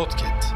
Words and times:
Podcast. 0.00 0.54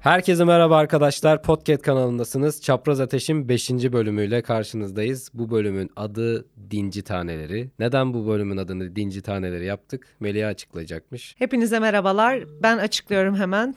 Herkese 0.00 0.44
merhaba 0.44 0.76
arkadaşlar. 0.76 1.42
Podcast 1.42 1.82
kanalındasınız. 1.82 2.62
Çapraz 2.62 3.00
Ateş'in 3.00 3.48
5. 3.48 3.70
bölümüyle 3.70 4.42
karşınızdayız. 4.42 5.30
Bu 5.34 5.50
bölümün 5.50 5.90
adı 5.96 6.46
Dinci 6.70 7.02
Taneleri. 7.02 7.70
Neden 7.78 8.14
bu 8.14 8.26
bölümün 8.26 8.56
adını 8.56 8.96
Dinci 8.96 9.22
Taneleri 9.22 9.66
yaptık? 9.66 10.06
Melih 10.20 10.48
açıklayacakmış. 10.48 11.34
Hepinize 11.38 11.78
merhabalar. 11.78 12.44
Ben 12.62 12.78
açıklıyorum 12.78 13.36
hemen. 13.36 13.74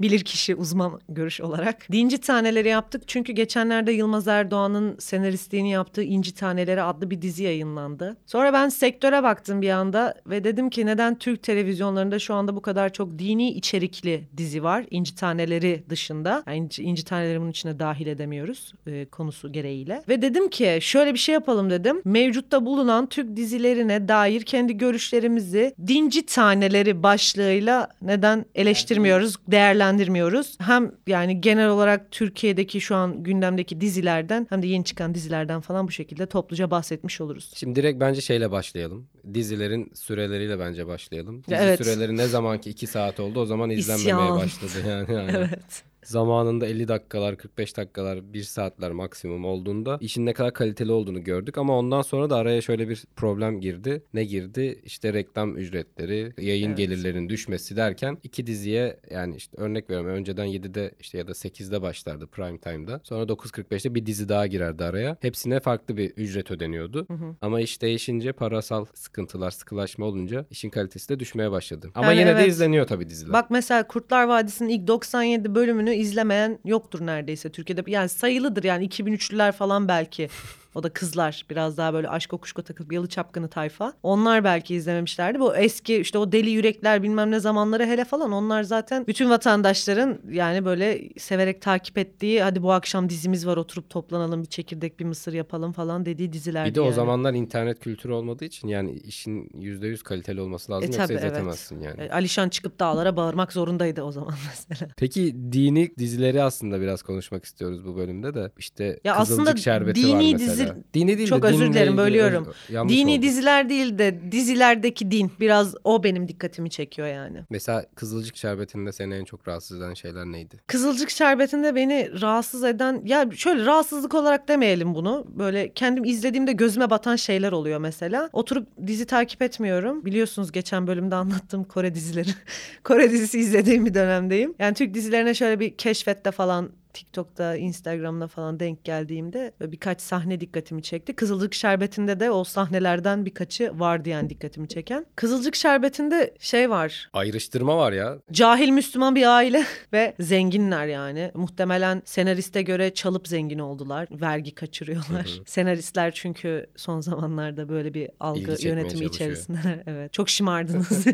Bilirkişi 0.00 0.54
uzman 0.54 1.00
görüş 1.08 1.40
olarak. 1.40 1.92
Dinci 1.92 2.18
Taneleri 2.18 2.68
yaptık 2.68 3.02
çünkü 3.06 3.32
geçenlerde 3.32 3.92
Yılmaz 3.92 4.28
Erdoğan'ın 4.28 4.96
senaristliğini 4.98 5.70
yaptığı 5.70 6.02
İnci 6.02 6.34
Taneleri 6.34 6.82
adlı 6.82 7.10
bir 7.10 7.22
dizi 7.22 7.42
yayınlandı. 7.42 8.16
Sonra 8.26 8.52
ben 8.52 8.68
sektöre 8.68 9.22
baktım 9.22 9.62
bir 9.62 9.70
anda 9.70 10.14
ve 10.26 10.44
dedim 10.44 10.70
ki 10.70 10.86
neden 10.86 11.18
Türk 11.18 11.42
televizyonlarında 11.42 12.18
şu 12.18 12.34
anda 12.34 12.56
bu 12.56 12.62
kadar 12.62 12.92
çok 12.92 13.18
dini 13.18 13.50
içerikli 13.50 14.28
dizi 14.36 14.62
var 14.62 14.84
İnci 14.90 15.14
Taneleri 15.14 15.84
dışında. 15.88 16.42
Yani 16.46 16.56
İnci, 16.58 16.82
İnci 16.82 17.04
Taneleri 17.04 17.40
bunun 17.40 17.50
içine 17.50 17.78
dahil 17.78 18.06
edemiyoruz 18.06 18.72
e, 18.86 19.04
konusu 19.04 19.52
gereğiyle. 19.52 20.02
Ve 20.08 20.22
dedim 20.22 20.48
ki 20.48 20.78
şöyle 20.80 21.14
bir 21.14 21.18
şey 21.18 21.32
yapalım 21.32 21.70
dedim. 21.70 22.02
Mevcutta 22.04 22.66
bulunan 22.66 23.06
Türk 23.06 23.36
dizilerine 23.36 24.08
dair 24.08 24.42
kendi 24.42 24.76
görüşlerimizi 24.76 25.74
Dinci 25.86 26.26
Taneleri 26.26 27.02
başlığıyla 27.02 27.88
neden 28.02 28.44
eleştirmiyoruz, 28.54 29.36
değerlendirmiyoruz. 29.64 30.56
Hem 30.60 30.92
yani 31.06 31.40
genel 31.40 31.68
olarak 31.68 32.10
Türkiye'deki 32.10 32.80
şu 32.80 32.94
an 32.96 33.22
gündemdeki 33.22 33.80
dizilerden 33.80 34.46
hem 34.50 34.62
de 34.62 34.66
yeni 34.66 34.84
çıkan 34.84 35.14
dizilerden 35.14 35.60
falan 35.60 35.86
bu 35.86 35.90
şekilde 35.90 36.26
topluca 36.26 36.70
bahsetmiş 36.70 37.20
oluruz. 37.20 37.52
Şimdi 37.56 37.76
direkt 37.76 38.00
bence 38.00 38.20
şeyle 38.20 38.50
başlayalım. 38.50 39.06
Dizilerin 39.34 39.92
süreleriyle 39.94 40.58
bence 40.58 40.86
başlayalım. 40.86 41.42
Dizi 41.44 41.54
Evet. 41.54 41.84
süreleri 41.84 42.16
ne 42.16 42.26
zamanki 42.26 42.70
2 42.70 42.86
saat 42.86 43.20
oldu 43.20 43.40
o 43.40 43.46
zaman 43.46 43.70
izlenmemeye 43.70 44.24
İsyan. 44.24 44.38
başladı 44.38 44.88
yani. 44.88 45.12
yani. 45.14 45.30
Evet. 45.36 45.82
Zamanında 46.04 46.66
50 46.66 46.88
dakikalar, 46.88 47.36
45 47.36 47.76
dakikalar, 47.76 48.32
1 48.32 48.42
saatler 48.42 48.92
maksimum 48.92 49.44
olduğunda 49.44 49.98
işin 50.00 50.26
ne 50.26 50.32
kadar 50.32 50.52
kaliteli 50.52 50.92
olduğunu 50.92 51.24
gördük 51.24 51.58
ama 51.58 51.78
ondan 51.78 52.02
sonra 52.02 52.30
da 52.30 52.36
araya 52.36 52.60
şöyle 52.60 52.88
bir 52.88 53.04
problem 53.16 53.60
girdi. 53.60 54.02
Ne 54.14 54.24
girdi? 54.24 54.80
İşte 54.84 55.12
reklam 55.12 55.56
ücretleri, 55.56 56.32
yayın 56.40 56.68
Evet. 56.68 56.78
gelirlerinin 56.78 57.28
düşmesi 57.28 57.76
derken 57.76 58.18
iki 58.22 58.46
diziye 58.46 59.00
yani 59.10 59.36
işte 59.36 59.56
örnek 59.60 59.90
veriyorum 59.90 60.10
önceden 60.10 60.46
7'de 60.46 60.94
işte 61.00 61.18
ya 61.18 61.26
da 61.26 61.32
8'de 61.32 61.82
başlardı 61.82 62.26
prime 62.26 62.58
time'da. 62.58 63.00
Sonra 63.04 63.22
9.45'te 63.24 63.94
bir 63.94 64.06
dizi 64.06 64.28
daha 64.28 64.46
girerdi 64.46 64.84
araya. 64.84 65.16
Hepsine 65.20 65.60
farklı 65.60 65.96
bir 65.96 66.10
ücret 66.10 66.50
ödeniyordu. 66.50 67.06
Ama 67.42 67.60
iş 67.60 67.82
değişince 67.82 68.32
parasal 68.32 68.84
sıkıntılar, 68.94 69.50
sıkılaşma 69.50 70.06
olunca 70.06 70.46
işin 70.50 70.70
kalitesi 70.70 71.08
de 71.08 71.20
düşmeye 71.20 71.50
başladı. 71.50 71.90
Ama 71.94 72.06
Yani 72.06 72.18
yine 72.18 72.28
de 72.36 72.40
evet. 72.40 72.48
izleniyor 72.48 72.86
tabii 72.86 73.08
diziler. 73.08 73.32
Bak 73.32 73.50
mesela 73.50 73.86
Kurtlar 73.86 74.24
Vadisi'nin 74.24 74.68
ilk 74.68 74.86
97 74.88 75.54
bölümünü 75.54 75.93
izlemeyen 75.96 76.58
yoktur 76.64 77.06
neredeyse 77.06 77.52
Türkiye'de. 77.52 77.90
Yani 77.90 78.08
sayılıdır 78.08 78.64
yani 78.64 78.88
2003'lüler 78.88 79.52
falan 79.52 79.88
belki. 79.88 80.28
O 80.74 80.82
da 80.82 80.88
kızlar 80.88 81.46
biraz 81.50 81.76
daha 81.76 81.94
böyle 81.94 82.08
aşk 82.08 82.32
okuşko 82.32 82.62
takıp 82.62 82.92
yalı 82.92 83.08
çapkını 83.08 83.48
tayfa. 83.48 83.92
Onlar 84.02 84.44
belki 84.44 84.74
izlememişlerdi. 84.74 85.40
Bu 85.40 85.56
eski 85.56 85.96
işte 85.96 86.18
o 86.18 86.32
deli 86.32 86.50
yürekler 86.50 87.02
bilmem 87.02 87.30
ne 87.30 87.40
zamanları 87.40 87.86
hele 87.86 88.04
falan 88.04 88.32
onlar 88.32 88.62
zaten 88.62 89.06
bütün 89.06 89.30
vatandaşların 89.30 90.18
yani 90.30 90.64
böyle 90.64 91.08
severek 91.18 91.62
takip 91.62 91.98
ettiği 91.98 92.42
hadi 92.42 92.62
bu 92.62 92.72
akşam 92.72 93.08
dizimiz 93.08 93.46
var 93.46 93.56
oturup 93.56 93.90
toplanalım 93.90 94.42
bir 94.42 94.48
çekirdek 94.48 95.00
bir 95.00 95.04
mısır 95.04 95.32
yapalım 95.32 95.72
falan 95.72 96.06
dediği 96.06 96.32
dizilerdi. 96.32 96.70
Bir 96.70 96.74
de 96.74 96.80
o 96.80 96.84
yani. 96.84 96.94
zamanlar 96.94 97.34
internet 97.34 97.80
kültürü 97.80 98.12
olmadığı 98.12 98.44
için 98.44 98.68
yani 98.68 98.92
işin 98.92 99.48
%100 99.48 100.02
kaliteli 100.02 100.40
olması 100.40 100.72
lazım 100.72 100.84
E, 100.84 100.86
yoksa 100.86 101.02
tabii, 101.06 101.12
evet. 101.12 101.24
izletemezsin 101.24 101.80
yani. 101.80 102.00
E, 102.02 102.10
Alişan 102.10 102.48
çıkıp 102.48 102.80
dağlara 102.80 103.16
bağırmak 103.16 103.52
zorundaydı 103.52 104.02
o 104.02 104.12
zaman 104.12 104.34
mesela. 104.70 104.90
Peki 104.96 105.36
dini 105.52 105.90
dizileri 105.98 106.42
aslında 106.42 106.80
biraz 106.80 107.02
konuşmak 107.02 107.44
istiyoruz 107.44 107.84
bu 107.86 107.96
bölümde 107.96 108.34
de. 108.34 108.52
İşte 108.58 109.00
Ya 109.04 109.16
Kızılcık 109.16 109.46
aslında 109.48 109.56
Şerbeti 109.60 110.12
var 110.12 110.20
dini 110.20 110.32
mesela. 110.32 110.52
dizi- 110.52 110.63
Dini 110.94 111.18
değil 111.18 111.28
Çok 111.28 111.42
de 111.42 111.46
özür 111.46 111.72
dilerim, 111.72 111.96
bölüyorum. 111.96 112.54
Dini 112.68 113.12
oldu. 113.14 113.22
diziler 113.22 113.68
değil 113.68 113.98
de 113.98 114.32
dizilerdeki 114.32 115.10
din 115.10 115.32
biraz 115.40 115.74
o 115.84 116.04
benim 116.04 116.28
dikkatimi 116.28 116.70
çekiyor 116.70 117.08
yani. 117.08 117.38
Mesela 117.50 117.86
Kızılcık 117.94 118.36
Şerbeti'nde 118.36 118.92
seni 118.92 119.14
en 119.14 119.24
çok 119.24 119.48
rahatsız 119.48 119.78
eden 119.78 119.94
şeyler 119.94 120.24
neydi? 120.26 120.60
Kızılcık 120.66 121.10
Şerbeti'nde 121.10 121.74
beni 121.74 122.20
rahatsız 122.20 122.64
eden 122.64 123.02
ya 123.04 123.26
şöyle 123.36 123.66
rahatsızlık 123.66 124.14
olarak 124.14 124.48
demeyelim 124.48 124.94
bunu. 124.94 125.26
Böyle 125.28 125.72
kendim 125.72 126.04
izlediğimde 126.04 126.52
gözüme 126.52 126.90
batan 126.90 127.16
şeyler 127.16 127.52
oluyor 127.52 127.78
mesela. 127.78 128.30
Oturup 128.32 128.68
dizi 128.86 129.06
takip 129.06 129.42
etmiyorum. 129.42 130.04
Biliyorsunuz 130.04 130.52
geçen 130.52 130.86
bölümde 130.86 131.14
anlattığım 131.14 131.64
Kore 131.64 131.94
dizileri. 131.94 132.30
Kore 132.84 133.10
dizisi 133.10 133.38
izlediğim 133.38 133.86
bir 133.86 133.94
dönemdeyim. 133.94 134.54
Yani 134.58 134.74
Türk 134.74 134.94
dizilerine 134.94 135.34
şöyle 135.34 135.60
bir 135.60 135.76
keşfette 135.76 136.30
falan 136.30 136.70
TikTok'ta, 136.94 137.56
Instagram'da 137.56 138.28
falan 138.28 138.60
denk 138.60 138.84
geldiğimde 138.84 139.52
birkaç 139.60 140.00
sahne 140.00 140.40
dikkatimi 140.40 140.82
çekti. 140.82 141.16
Kızılcık 141.16 141.54
Şerbeti'nde 141.54 142.20
de 142.20 142.30
o 142.30 142.44
sahnelerden 142.44 143.26
birkaçı 143.26 143.80
vardı 143.80 144.08
yani 144.08 144.30
dikkatimi 144.30 144.68
çeken. 144.68 145.06
Kızılcık 145.16 145.56
Şerbeti'nde 145.56 146.34
şey 146.38 146.70
var. 146.70 147.08
Ayrıştırma 147.12 147.76
var 147.76 147.92
ya. 147.92 148.18
Cahil 148.32 148.68
Müslüman 148.68 149.14
bir 149.14 149.36
aile 149.36 149.64
ve 149.92 150.14
zenginler 150.20 150.86
yani. 150.86 151.30
Muhtemelen 151.34 152.02
senariste 152.04 152.62
göre 152.62 152.94
çalıp 152.94 153.28
zengin 153.28 153.58
oldular. 153.58 154.08
Vergi 154.10 154.54
kaçırıyorlar. 154.54 155.40
Senaristler 155.46 156.10
çünkü 156.14 156.66
son 156.76 157.00
zamanlarda 157.00 157.68
böyle 157.68 157.94
bir 157.94 158.10
algı 158.20 158.56
yönetimi 158.60 159.04
içerisindeler. 159.04 159.82
evet. 159.86 160.12
Çok 160.12 160.28
şımardınız. 160.28 161.06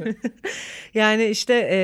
yani 0.95 1.25
işte 1.25 1.55
e, 1.55 1.79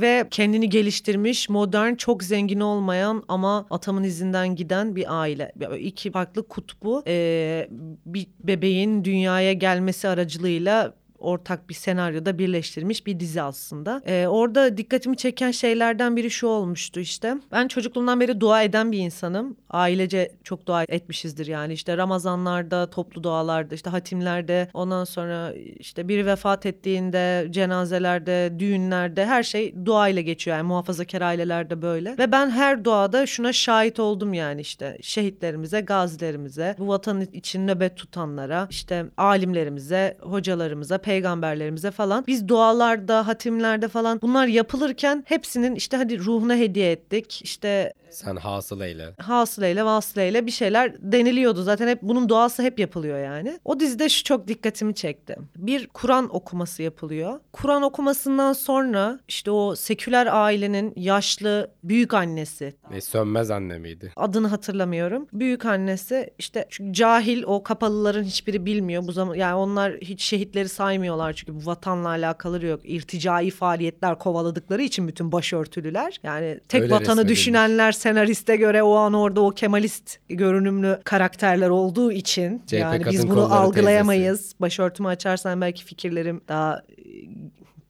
ve 0.00 0.26
kendini 0.30 0.68
geliştirmiş, 0.68 1.48
modern, 1.48 1.94
çok 1.94 2.22
zengin 2.22 2.60
olmayan 2.60 3.24
ama 3.28 3.39
atamın 3.48 4.04
izinden 4.04 4.54
giden 4.56 4.96
bir 4.96 5.20
aile. 5.20 5.52
İki 5.78 6.10
farklı 6.10 6.48
kutbu 6.48 7.02
e, 7.06 7.68
bir 8.06 8.26
bebeğin 8.40 9.04
dünyaya 9.04 9.52
gelmesi 9.52 10.08
aracılığıyla 10.08 10.94
ortak 11.20 11.68
bir 11.68 11.74
senaryoda 11.74 12.38
birleştirmiş 12.38 13.06
bir 13.06 13.20
dizi 13.20 13.42
aslında. 13.42 14.02
Ee, 14.06 14.26
orada 14.26 14.76
dikkatimi 14.76 15.16
çeken 15.16 15.50
şeylerden 15.50 16.16
biri 16.16 16.30
şu 16.30 16.46
olmuştu 16.46 17.00
işte. 17.00 17.34
Ben 17.52 17.68
çocukluğumdan 17.68 18.20
beri 18.20 18.40
dua 18.40 18.62
eden 18.62 18.92
bir 18.92 18.98
insanım. 18.98 19.56
Ailece 19.70 20.32
çok 20.44 20.66
dua 20.66 20.82
etmişizdir 20.82 21.46
yani. 21.46 21.72
İşte 21.72 21.96
Ramazanlarda, 21.96 22.90
toplu 22.90 23.22
dualarda, 23.22 23.74
işte 23.74 23.90
hatimlerde, 23.90 24.68
ondan 24.74 25.04
sonra 25.04 25.52
işte 25.78 26.08
biri 26.08 26.26
vefat 26.26 26.66
ettiğinde, 26.66 27.46
cenazelerde, 27.50 28.52
düğünlerde 28.58 29.26
her 29.26 29.42
şey 29.42 29.74
dua 29.84 30.08
ile 30.08 30.22
geçiyor. 30.22 30.56
Yani 30.56 30.66
muhafazakar 30.66 31.20
ailelerde 31.20 31.82
böyle. 31.82 32.18
Ve 32.18 32.32
ben 32.32 32.50
her 32.50 32.84
duada 32.84 33.26
şuna 33.26 33.52
şahit 33.52 34.00
oldum 34.00 34.34
yani 34.34 34.60
işte 34.60 34.98
şehitlerimize, 35.02 35.80
gazilerimize, 35.80 36.74
bu 36.78 36.88
vatan 36.88 37.20
için 37.20 37.66
nöbet 37.66 37.96
tutanlara, 37.96 38.66
işte 38.70 39.04
alimlerimize, 39.16 40.16
hocalarımıza, 40.20 40.98
peygamberlerimize 41.10 41.90
falan 41.90 42.24
biz 42.26 42.48
dualarda, 42.48 43.26
hatimlerde 43.26 43.88
falan 43.88 44.20
bunlar 44.22 44.46
yapılırken 44.46 45.24
hepsinin 45.26 45.74
işte 45.74 45.96
hadi 45.96 46.18
ruhuna 46.18 46.54
hediye 46.54 46.92
ettik. 46.92 47.40
işte 47.44 47.92
Sen 48.10 48.36
hasıl 48.36 48.80
eyle. 48.80 49.14
hasıleyle 49.18 49.84
vasıleyle 49.84 50.46
bir 50.46 50.50
şeyler 50.50 51.12
deniliyordu. 51.12 51.62
Zaten 51.62 51.88
hep 51.88 52.02
bunun 52.02 52.28
duası 52.28 52.62
hep 52.62 52.78
yapılıyor 52.78 53.18
yani. 53.18 53.58
O 53.64 53.80
dizide 53.80 54.08
şu 54.08 54.24
çok 54.24 54.48
dikkatimi 54.48 54.94
çekti. 54.94 55.36
Bir 55.56 55.86
Kur'an 55.86 56.36
okuması 56.36 56.82
yapılıyor. 56.82 57.40
Kur'an 57.52 57.82
okumasından 57.82 58.52
sonra 58.52 59.20
işte 59.28 59.50
o 59.50 59.76
seküler 59.76 60.28
ailenin 60.30 60.92
yaşlı 60.96 61.70
büyük 61.84 62.14
annesi 62.14 62.74
Ve 62.90 63.00
sönmez 63.00 63.50
anne 63.50 63.78
miydi? 63.78 64.12
adını 64.16 64.46
hatırlamıyorum. 64.46 65.26
Büyük 65.32 65.64
annesi 65.64 66.30
işte 66.38 66.66
çünkü 66.70 66.92
cahil 66.92 67.42
o 67.42 67.62
kapalıların 67.62 68.24
hiçbiri 68.24 68.66
bilmiyor 68.66 69.06
bu 69.06 69.12
zaman 69.12 69.34
yani 69.34 69.54
onlar 69.54 69.92
hiç 69.92 70.22
şehitleri 70.22 70.68
saymıyorlar 70.68 71.32
çünkü 71.32 71.54
bu 71.54 71.66
vatanla 71.66 72.08
alakaları 72.08 72.66
yok. 72.66 72.80
İrticai 72.84 73.50
faaliyetler 73.50 74.18
kovaladıkları 74.18 74.82
için 74.82 75.08
bütün 75.08 75.32
başörtülüler. 75.32 76.20
Yani 76.22 76.60
tek 76.68 76.82
Öyle 76.82 76.94
vatanı 76.94 77.28
düşünenler 77.28 77.92
senariste 78.00 78.56
göre 78.56 78.82
o 78.82 78.94
an 78.94 79.14
orada 79.14 79.40
o 79.40 79.50
kemalist 79.50 80.18
görünümlü 80.28 81.00
karakterler 81.04 81.68
olduğu 81.68 82.12
için 82.12 82.62
CHP 82.66 82.72
yani 82.72 83.04
biz 83.10 83.28
bunu 83.28 83.54
algılayamayız. 83.54 84.54
Başörtümü 84.60 85.08
açarsan 85.08 85.60
belki 85.60 85.84
fikirlerim 85.84 86.40
daha 86.48 86.82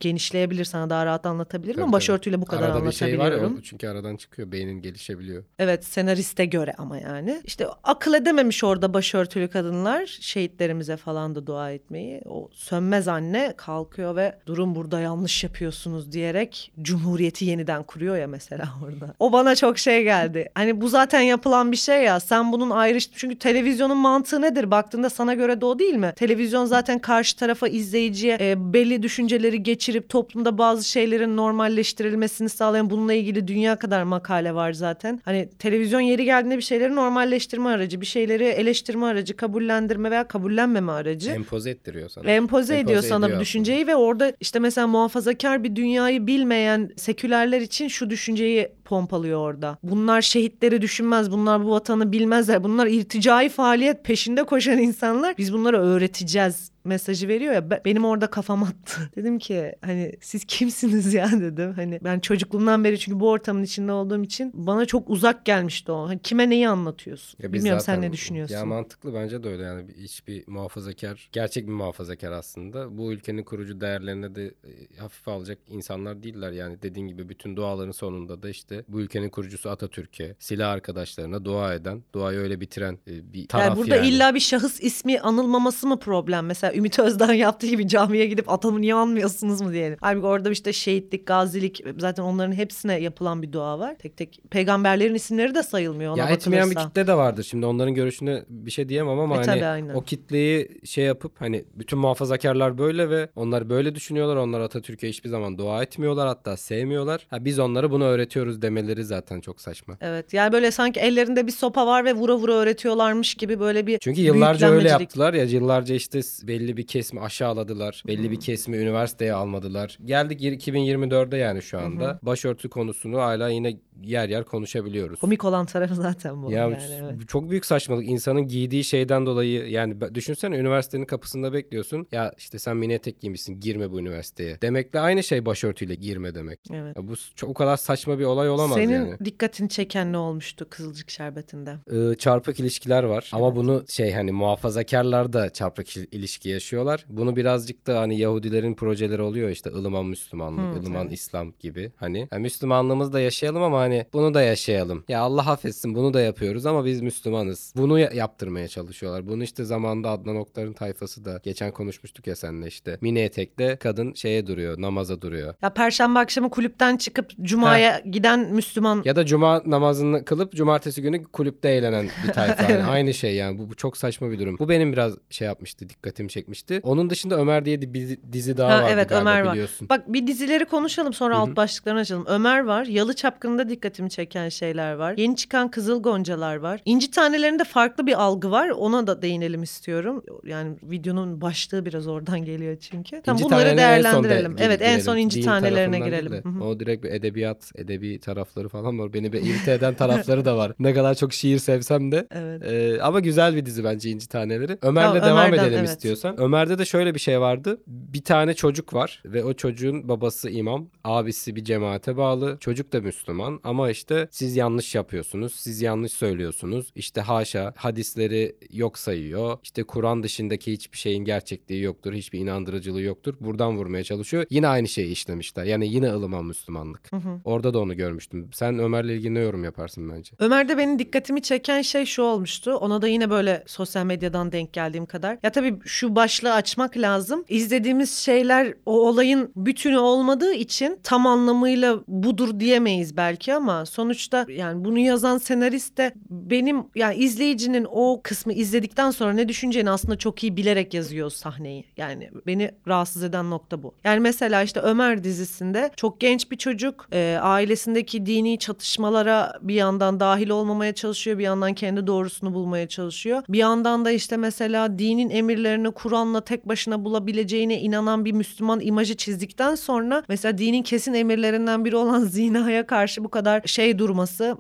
genişleyebilir 0.00 0.64
sana 0.64 0.90
daha 0.90 1.06
rahat 1.06 1.26
anlatabilirim 1.26 1.74
Tabii, 1.74 1.82
ama 1.82 1.90
tabii. 1.90 1.96
başörtüyle 1.96 2.40
bu 2.40 2.44
kadar 2.44 2.62
Arada 2.62 2.84
bir 2.86 2.92
şey 2.92 3.08
var 3.08 3.12
ya 3.12 3.20
anlatabiliyorum. 3.20 3.60
çünkü 3.64 3.88
aradan 3.88 4.16
çıkıyor. 4.16 4.52
Beynin 4.52 4.82
gelişebiliyor. 4.82 5.44
Evet 5.58 5.84
senariste 5.84 6.44
göre 6.44 6.74
ama 6.78 6.98
yani. 6.98 7.40
İşte 7.44 7.66
akıl 7.84 8.14
edememiş 8.14 8.64
orada 8.64 8.94
başörtülü 8.94 9.48
kadınlar 9.48 10.06
şehitlerimize 10.20 10.96
falan 10.96 11.34
da 11.34 11.46
dua 11.46 11.70
etmeyi. 11.70 12.22
O 12.26 12.48
sönmez 12.52 13.08
anne 13.08 13.54
kalkıyor 13.56 14.16
ve 14.16 14.38
durum 14.46 14.74
burada 14.74 15.00
yanlış 15.00 15.44
yapıyorsunuz 15.44 16.12
diyerek 16.12 16.72
cumhuriyeti 16.82 17.44
yeniden 17.44 17.82
kuruyor 17.82 18.16
ya 18.16 18.26
mesela 18.26 18.68
orada. 18.84 19.14
O 19.18 19.32
bana 19.32 19.56
çok 19.56 19.78
şey 19.78 20.02
geldi. 20.04 20.48
Hani 20.54 20.80
bu 20.80 20.88
zaten 20.88 21.20
yapılan 21.20 21.72
bir 21.72 21.76
şey 21.76 22.02
ya 22.02 22.20
sen 22.20 22.52
bunun 22.52 22.70
ayrış 22.70 23.10
çünkü 23.16 23.38
televizyonun 23.38 23.96
mantığı 23.96 24.42
nedir? 24.42 24.70
Baktığında 24.70 25.10
sana 25.10 25.34
göre 25.34 25.60
de 25.60 25.64
o 25.64 25.78
değil 25.78 25.94
mi? 25.94 26.12
Televizyon 26.16 26.64
zaten 26.64 26.98
karşı 26.98 27.36
tarafa 27.36 27.68
izleyiciye 27.68 28.38
e, 28.40 28.72
belli 28.72 29.02
düşünceleri 29.02 29.62
geçirip 29.62 29.89
geçirip 29.90 30.08
toplumda 30.08 30.58
bazı 30.58 30.88
şeylerin 30.88 31.36
normalleştirilmesini 31.36 32.48
sağlayan 32.48 32.90
bununla 32.90 33.14
ilgili 33.14 33.48
dünya 33.48 33.76
kadar 33.76 34.02
makale 34.02 34.54
var 34.54 34.72
zaten. 34.72 35.20
Hani 35.24 35.48
televizyon 35.58 36.00
yeri 36.00 36.24
geldiğinde 36.24 36.56
bir 36.56 36.62
şeyleri 36.62 36.96
normalleştirme 36.96 37.68
aracı, 37.68 38.00
bir 38.00 38.06
şeyleri 38.06 38.44
eleştirme 38.44 39.06
aracı, 39.06 39.36
kabullendirme 39.36 40.10
veya 40.10 40.28
kabullenmeme 40.28 40.92
aracı. 40.92 41.30
Empoze 41.30 41.70
ettiriyor 41.70 42.08
sana. 42.08 42.30
Empoze, 42.30 42.78
ediyor 42.78 43.02
sana 43.02 43.36
bu 43.36 43.40
düşünceyi 43.40 43.86
ve 43.86 43.96
orada 43.96 44.32
işte 44.40 44.58
mesela 44.58 44.86
muhafazakar 44.86 45.64
bir 45.64 45.76
dünyayı 45.76 46.26
bilmeyen 46.26 46.90
sekülerler 46.96 47.60
için 47.60 47.88
şu 47.88 48.10
düşünceyi 48.10 48.68
pompalıyor 48.94 49.38
orada. 49.40 49.78
Bunlar 49.82 50.22
şehitleri 50.22 50.82
düşünmez, 50.82 51.30
bunlar 51.30 51.64
bu 51.64 51.70
vatanı 51.70 52.12
bilmezler. 52.12 52.64
Bunlar 52.64 52.86
irticai 52.86 53.48
faaliyet 53.48 54.04
peşinde 54.04 54.42
koşan 54.44 54.78
insanlar. 54.78 55.34
Biz 55.38 55.52
bunları 55.52 55.78
öğreteceğiz 55.78 56.70
mesajı 56.84 57.28
veriyor 57.28 57.54
ya 57.54 57.70
be- 57.70 57.80
benim 57.84 58.04
orada 58.04 58.26
kafam 58.26 58.62
attı. 58.62 59.10
dedim 59.16 59.38
ki 59.38 59.72
hani 59.80 60.12
siz 60.20 60.44
kimsiniz 60.44 61.14
ya 61.14 61.30
dedim. 61.40 61.72
Hani 61.72 61.98
ben 62.04 62.20
çocukluğumdan 62.20 62.84
beri 62.84 62.98
çünkü 62.98 63.20
bu 63.20 63.30
ortamın 63.30 63.62
içinde 63.62 63.92
olduğum 63.92 64.22
için 64.22 64.52
bana 64.54 64.86
çok 64.86 65.10
uzak 65.10 65.44
gelmişti 65.44 65.92
o. 65.92 66.08
Hani 66.08 66.18
kime 66.22 66.50
neyi 66.50 66.68
anlatıyorsun? 66.68 67.38
Ya 67.42 67.52
Bilmiyorum 67.52 67.82
sen 67.86 67.94
zaten- 67.94 68.08
ne 68.08 68.12
düşünüyorsun? 68.12 68.54
Ya 68.54 68.64
mantıklı 68.64 69.14
bence 69.14 69.42
de 69.44 69.48
öyle 69.48 69.62
yani 69.62 69.88
Bir- 69.88 69.94
hiçbir 69.94 70.44
muhafazakar, 70.48 71.28
gerçek 71.32 71.66
bir 71.66 71.72
muhafazakar 71.72 72.32
aslında. 72.32 72.98
Bu 72.98 73.12
ülkenin 73.12 73.42
kurucu 73.42 73.80
değerlerine 73.80 74.34
de 74.34 74.44
e, 74.46 74.96
hafife 74.98 75.30
alacak 75.30 75.58
insanlar 75.68 76.22
değiller 76.22 76.52
yani 76.52 76.82
dediğin 76.82 77.06
gibi 77.08 77.28
bütün 77.28 77.56
duaların 77.56 77.90
sonunda 77.92 78.42
da 78.42 78.48
işte 78.50 78.79
bu 78.88 79.00
ülkenin 79.00 79.28
kurucusu 79.28 79.70
Atatürk'e, 79.70 80.36
silah 80.38 80.70
arkadaşlarına 80.70 81.44
dua 81.44 81.74
eden, 81.74 82.02
duayı 82.14 82.38
öyle 82.38 82.60
bitiren 82.60 82.98
e, 83.08 83.32
bir 83.32 83.48
taraf 83.48 83.66
yani 83.66 83.78
burada 83.78 83.96
yani. 83.96 84.08
illa 84.08 84.34
bir 84.34 84.40
şahıs 84.40 84.82
ismi 84.82 85.20
anılmaması 85.20 85.86
mı 85.86 85.98
problem? 85.98 86.46
Mesela 86.46 86.74
Ümit 86.74 86.98
Özdağ 86.98 87.34
yaptığı 87.34 87.66
gibi 87.66 87.88
camiye 87.88 88.26
gidip 88.26 88.50
atamı 88.50 88.80
niye 88.80 88.94
anmıyorsunuz 88.94 89.60
mu 89.60 89.72
diyelim. 89.72 89.98
Halbuki 90.00 90.26
orada 90.26 90.50
işte 90.50 90.72
şehitlik, 90.72 91.26
gazilik 91.26 91.84
zaten 91.98 92.22
onların 92.22 92.52
hepsine 92.52 93.00
yapılan 93.00 93.42
bir 93.42 93.52
dua 93.52 93.78
var. 93.78 93.96
Tek 93.98 94.16
tek 94.16 94.40
peygamberlerin 94.50 95.14
isimleri 95.14 95.54
de 95.54 95.62
sayılmıyor 95.62 96.12
ona 96.12 96.22
Ya 96.22 96.28
etmeyen 96.28 96.70
bir 96.70 96.76
kitle 96.76 97.06
de 97.06 97.14
vardır. 97.14 97.42
Şimdi 97.42 97.66
onların 97.66 97.94
görüşüne 97.94 98.44
bir 98.48 98.70
şey 98.70 98.88
diyemem 98.88 99.18
ama 99.18 99.34
E 99.34 99.36
hani 99.36 99.46
tabii, 99.46 99.66
aynen. 99.66 99.94
o 99.94 100.02
kitleyi 100.02 100.80
şey 100.84 101.04
yapıp 101.04 101.40
hani 101.40 101.64
bütün 101.74 101.98
muhafazakarlar 101.98 102.78
böyle 102.78 103.10
ve 103.10 103.28
onlar 103.36 103.70
böyle 103.70 103.94
düşünüyorlar. 103.94 104.36
Onlar 104.36 104.60
Atatürk'e 104.60 105.08
hiçbir 105.08 105.28
zaman 105.28 105.58
dua 105.58 105.82
etmiyorlar 105.82 106.28
hatta 106.28 106.56
sevmiyorlar. 106.56 107.26
Ha 107.30 107.44
biz 107.44 107.58
onlara 107.58 107.90
bunu 107.90 108.04
öğretiyoruz 108.04 108.62
demeleri 108.70 109.04
zaten 109.04 109.40
çok 109.40 109.60
saçma. 109.60 109.96
Evet 110.00 110.34
yani 110.34 110.52
böyle 110.52 110.70
sanki 110.70 111.00
ellerinde 111.00 111.46
bir 111.46 111.52
sopa 111.52 111.86
var 111.86 112.04
ve 112.04 112.14
vura 112.14 112.36
vura 112.36 112.52
öğretiyorlarmış 112.52 113.34
gibi 113.34 113.60
böyle 113.60 113.86
bir 113.86 113.98
Çünkü 113.98 114.20
yıllarca 114.20 114.70
öyle 114.70 114.88
yaptılar 114.88 115.34
ya 115.34 115.44
yıllarca 115.44 115.94
işte 115.94 116.20
belli 116.42 116.76
bir 116.76 116.86
kesimi 116.86 117.20
aşağıladılar. 117.20 118.02
Belli 118.06 118.30
bir 118.30 118.40
kesimi 118.40 118.76
üniversiteye 118.76 119.32
almadılar. 119.32 119.98
Geldik 120.04 120.40
2024'de 120.40 121.36
yani 121.36 121.62
şu 121.62 121.78
anda. 121.78 122.18
Başörtü 122.22 122.68
konusunu 122.68 123.18
hala 123.18 123.48
yine 123.48 123.76
yer 124.02 124.28
yer 124.28 124.44
konuşabiliyoruz. 124.44 125.20
Komik 125.20 125.44
olan 125.44 125.66
tarafı 125.66 125.94
zaten 125.94 126.42
bu. 126.42 126.52
Ya 126.52 126.58
yani, 126.58 126.76
evet. 126.92 127.28
çok 127.28 127.50
büyük 127.50 127.66
saçmalık. 127.66 128.08
İnsanın 128.08 128.48
giydiği 128.48 128.84
şeyden 128.84 129.26
dolayı 129.26 129.70
yani 129.70 130.14
düşünsene 130.14 130.56
üniversitenin 130.56 131.04
kapısında 131.04 131.52
bekliyorsun. 131.52 132.06
Ya 132.12 132.32
işte 132.38 132.58
sen 132.58 132.76
mini 132.76 132.92
etek 132.92 133.20
giymişsin 133.20 133.60
girme 133.60 133.90
bu 133.90 134.00
üniversiteye. 134.00 134.60
Demekle 134.62 135.00
aynı 135.00 135.22
şey 135.22 135.46
başörtüyle 135.46 135.94
girme 135.94 136.34
demek. 136.34 136.60
Evet. 136.72 136.96
Ya 136.96 137.08
bu 137.08 137.12
çok 137.34 137.50
o 137.50 137.54
kadar 137.54 137.76
saçma 137.76 138.18
bir 138.18 138.24
olay 138.24 138.50
olamaz 138.60 138.74
Senin 138.78 138.92
yani. 139.06 139.16
dikkatini 139.24 139.68
çeken 139.68 140.12
ne 140.12 140.18
olmuştu 140.18 140.66
Kızılcık 140.70 141.10
Şerbeti'nde? 141.10 141.76
Ee, 141.92 142.14
çarpık 142.14 142.60
ilişkiler 142.60 143.02
var 143.02 143.30
ama 143.34 143.56
bunu 143.56 143.84
şey 143.88 144.12
hani 144.12 144.32
muhafazakarlar 144.32 145.32
da 145.32 145.50
çarpık 145.50 145.96
il- 145.96 146.06
ilişki 146.12 146.48
yaşıyorlar. 146.48 147.04
Bunu 147.08 147.36
birazcık 147.36 147.86
da 147.86 148.00
hani 148.00 148.18
Yahudilerin 148.18 148.74
projeleri 148.74 149.22
oluyor 149.22 149.50
işte 149.50 149.70
ılıman 149.70 150.06
Müslümanlık, 150.06 150.74
Hı, 150.74 150.80
ılıman 150.80 151.02
evet. 151.06 151.12
İslam 151.18 151.52
gibi. 151.60 151.92
Hani 151.96 152.28
yani 152.32 152.42
Müslümanlığımızı 152.42 153.12
da 153.12 153.20
yaşayalım 153.20 153.62
ama 153.62 153.78
hani 153.80 154.06
bunu 154.12 154.34
da 154.34 154.42
yaşayalım. 154.42 155.04
Ya 155.08 155.20
Allah 155.20 155.50
affetsin 155.50 155.94
bunu 155.94 156.14
da 156.14 156.20
yapıyoruz 156.20 156.66
ama 156.66 156.84
biz 156.84 157.00
Müslümanız. 157.00 157.72
Bunu 157.76 157.98
ya- 157.98 158.10
yaptırmaya 158.14 158.68
çalışıyorlar. 158.68 159.28
Bunu 159.28 159.42
işte 159.44 159.64
zamanında 159.64 160.10
Adnan 160.10 160.36
Oktar'ın 160.36 160.72
tayfası 160.72 161.24
da 161.24 161.40
geçen 161.42 161.70
konuşmuştuk 161.72 162.26
ya 162.26 162.36
seninle 162.36 162.66
işte. 162.66 162.98
Mini 163.00 163.18
etekle 163.18 163.76
kadın 163.76 164.12
şeye 164.14 164.46
duruyor, 164.46 164.80
namaza 164.80 165.22
duruyor. 165.22 165.54
Ya 165.62 165.70
perşembe 165.70 166.18
akşamı 166.18 166.50
kulüpten 166.50 166.96
çıkıp 166.96 167.30
cumaya 167.42 168.00
giden 168.10 168.49
Müslüman 168.50 169.02
Ya 169.04 169.16
da 169.16 169.26
cuma 169.26 169.62
namazını 169.66 170.24
kılıp 170.24 170.52
cumartesi 170.52 171.02
günü 171.02 171.24
kulüpte 171.24 171.68
eğlenen 171.68 172.08
bir 172.28 172.32
tayfa. 172.32 172.72
Yani 172.72 172.84
aynı 172.84 173.14
şey 173.14 173.34
yani. 173.34 173.58
Bu, 173.58 173.70
bu 173.70 173.74
çok 173.74 173.96
saçma 173.96 174.30
bir 174.30 174.38
durum. 174.38 174.56
Bu 174.58 174.68
benim 174.68 174.92
biraz 174.92 175.14
şey 175.30 175.46
yapmıştı, 175.46 175.88
dikkatimi 175.88 176.28
çekmişti. 176.28 176.80
Onun 176.82 177.10
dışında 177.10 177.36
Ömer 177.40 177.64
diye 177.64 177.80
bir 177.82 178.18
dizi, 178.32 178.56
daha 178.56 178.70
Ha, 178.72 178.76
vardı 178.82 178.90
evet, 178.94 179.08
galiba 179.08 179.30
Ömer 179.30 179.42
var. 179.42 179.52
biliyorsun. 179.52 179.88
Bak 179.88 180.12
bir 180.12 180.26
dizileri 180.26 180.64
konuşalım 180.64 181.12
sonra 181.12 181.36
alt 181.38 181.56
başlıklarını 181.56 182.00
açalım. 182.00 182.24
Ömer 182.28 182.60
var. 182.64 182.84
Yalı 182.86 183.14
Çapkını'nda 183.14 183.68
dikkatimi 183.68 184.10
çeken 184.10 184.48
şeyler 184.48 184.92
var. 184.94 185.14
Yeni 185.16 185.36
çıkan 185.36 185.70
Kızıl 185.70 186.02
Goncalar 186.02 186.56
var. 186.56 186.80
İnci 186.84 187.10
Tanelerinde 187.10 187.64
farklı 187.64 188.06
bir 188.06 188.22
algı 188.22 188.50
var. 188.50 188.68
Ona 188.68 189.06
da 189.06 189.22
değinelim 189.22 189.62
istiyorum. 189.62 190.24
Yani 190.44 190.76
videonun 190.82 191.40
başlığı 191.40 191.86
biraz 191.86 192.06
oradan 192.06 192.44
geliyor 192.44 192.76
çünkü. 192.80 193.16
İnci 193.16 193.44
bunları 193.44 193.48
Tanelerine 193.76 193.82
en 194.08 194.12
son 194.12 194.24
değerlendirelim. 194.24 194.58
de- 194.58 194.64
evet 194.64 194.80
en 194.82 194.98
son 194.98 195.16
İnci 195.16 195.40
Tanelerine 195.42 195.98
girelim. 195.98 196.32
değil 196.32 196.44
de, 196.44 196.48
Hı 196.48 196.52
hı. 196.52 196.64
O 196.64 196.80
direkt 196.80 197.04
bir 197.04 197.10
edebiyat, 197.10 197.72
edebi 197.74 198.18
tarafları 198.34 198.68
falan 198.68 198.98
var. 198.98 199.12
Beni 199.12 199.32
bir 199.32 199.42
irite 199.42 199.72
eden 199.72 199.94
tarafları 199.94 200.44
da 200.44 200.56
var. 200.56 200.72
Ne 200.78 200.94
kadar 200.94 201.14
çok 201.14 201.32
şiir 201.32 201.58
sevsem 201.58 202.12
de. 202.12 202.28
Evet. 202.30 202.62
Ee, 202.62 203.02
ama 203.02 203.20
güzel 203.20 203.56
bir 203.56 203.66
dizi 203.66 203.84
bence 203.84 204.10
İnci 204.10 204.28
Taneleri. 204.28 204.78
Ömer'le 204.82 205.04
Tamam, 205.06 205.22
devam 205.22 205.46
Ömer'den, 205.46 205.64
edelim 205.64 205.78
evet. 205.78 205.88
istiyorsan. 205.88 206.40
Ömer'de 206.40 206.78
de 206.78 206.84
şöyle 206.84 207.14
bir 207.14 207.20
şey 207.20 207.40
vardı. 207.40 207.80
Bir 207.86 208.22
tane 208.22 208.54
çocuk 208.54 208.94
var 208.94 209.22
ve 209.24 209.44
o 209.44 209.52
çocuğun 209.54 210.08
babası 210.08 210.50
imam, 210.50 210.88
abisi 211.04 211.56
bir 211.56 211.64
cemaate 211.64 212.16
bağlı. 212.16 212.56
Çocuk 212.60 212.92
da 212.92 213.00
Müslüman 213.00 213.60
ama 213.64 213.90
işte 213.90 214.28
siz 214.30 214.56
yanlış 214.56 214.94
yapıyorsunuz, 214.94 215.54
siz 215.54 215.82
yanlış 215.82 216.12
söylüyorsunuz. 216.12 216.92
İşte 216.94 217.20
haşa 217.20 217.72
hadisleri 217.76 218.56
yok 218.72 218.98
sayıyor. 218.98 219.58
İşte 219.62 219.82
Kur'an 219.82 220.22
dışındaki 220.22 220.72
hiçbir 220.72 220.98
şeyin 220.98 221.24
gerçekliği 221.24 221.82
yoktur, 221.82 222.12
hiçbir 222.12 222.38
inandırıcılığı 222.38 223.02
yoktur. 223.02 223.34
Buradan 223.40 223.76
vurmaya 223.76 224.04
çalışıyor. 224.04 224.44
Yine 224.50 224.68
aynı 224.68 224.88
şeyi 224.88 225.12
işlemişler. 225.12 225.64
Yani 225.64 225.88
yine 225.88 226.10
ılıman 226.12 226.44
Müslümanlık. 226.44 227.10
Orada 227.44 227.74
da 227.74 227.80
onu 227.80 227.96
görmüştüm. 228.20 228.50
Sen 228.52 228.78
Ömer'le 228.78 229.08
ilgili 229.08 229.34
ne 229.34 229.40
yorum 229.40 229.64
yaparsın 229.64 230.10
bence? 230.10 230.32
Ömer'de 230.38 230.78
benim 230.78 230.98
dikkatimi 230.98 231.42
çeken 231.42 231.82
şey 231.82 232.04
şu 232.04 232.22
olmuştu. 232.22 232.74
Ona 232.74 233.02
da 233.02 233.08
yine 233.08 233.30
böyle 233.30 233.64
sosyal 233.66 234.04
medyadan 234.04 234.52
denk 234.52 234.72
geldiğim 234.72 235.06
kadar. 235.06 235.38
Ya 235.42 235.52
tabii 235.52 235.78
şu 235.84 236.16
başlığı 236.16 236.52
açmak 236.52 236.96
lazım. 236.96 237.44
İzlediğimiz 237.48 238.18
şeyler 238.18 238.74
o 238.86 239.08
olayın 239.08 239.52
bütünü 239.56 239.98
olmadığı 239.98 240.52
için 240.52 240.98
tam 241.02 241.26
anlamıyla 241.26 242.00
budur 242.08 242.60
diyemeyiz 242.60 243.16
belki 243.16 243.54
ama 243.54 243.86
sonuçta 243.86 244.46
yani 244.48 244.84
bunu 244.84 244.98
yazan 244.98 245.38
senarist 245.38 245.98
de 245.98 246.12
benim 246.30 246.84
yani 246.94 247.16
izleyicinin 247.16 247.86
o 247.90 248.20
kısmı 248.22 248.52
izledikten 248.52 249.10
sonra 249.10 249.32
ne 249.32 249.48
düşüneceğini 249.48 249.90
aslında 249.90 250.16
çok 250.16 250.42
iyi 250.42 250.56
bilerek 250.56 250.94
yazıyor 250.94 251.30
sahneyi. 251.30 251.84
Yani 251.96 252.30
beni 252.46 252.70
rahatsız 252.88 253.22
eden 253.22 253.50
nokta 253.50 253.82
bu. 253.82 253.94
Yani 254.04 254.20
mesela 254.20 254.62
işte 254.62 254.80
Ömer 254.80 255.24
dizisinde 255.24 255.90
çok 255.96 256.20
genç 256.20 256.50
bir 256.50 256.56
çocuk 256.56 257.08
e, 257.12 257.38
ailesindeki 257.42 258.09
dini 258.12 258.58
çatışmalara 258.58 259.58
bir 259.62 259.74
yandan 259.74 260.20
dahil 260.20 260.50
olmamaya 260.50 260.94
çalışıyor. 260.94 261.38
Bir 261.38 261.44
yandan 261.44 261.74
kendi 261.74 262.06
doğrusunu 262.06 262.54
bulmaya 262.54 262.88
çalışıyor. 262.88 263.42
Bir 263.48 263.58
yandan 263.58 264.04
da 264.04 264.10
işte 264.10 264.36
mesela 264.36 264.98
dinin 264.98 265.30
emirlerini 265.30 265.90
Kur'an'la 265.90 266.40
tek 266.40 266.68
başına 266.68 267.04
bulabileceğine 267.04 267.80
inanan 267.80 268.24
bir 268.24 268.32
Müslüman 268.32 268.80
imajı 268.80 269.16
çizdikten 269.16 269.74
sonra 269.74 270.22
mesela 270.28 270.58
dinin 270.58 270.82
kesin 270.82 271.14
emirlerinden 271.14 271.84
biri 271.84 271.96
olan 271.96 272.24
zinaya 272.24 272.86
karşı 272.86 273.24
bu 273.24 273.28
kadar 273.28 273.62
şey 273.66 273.98
durması 273.98 274.56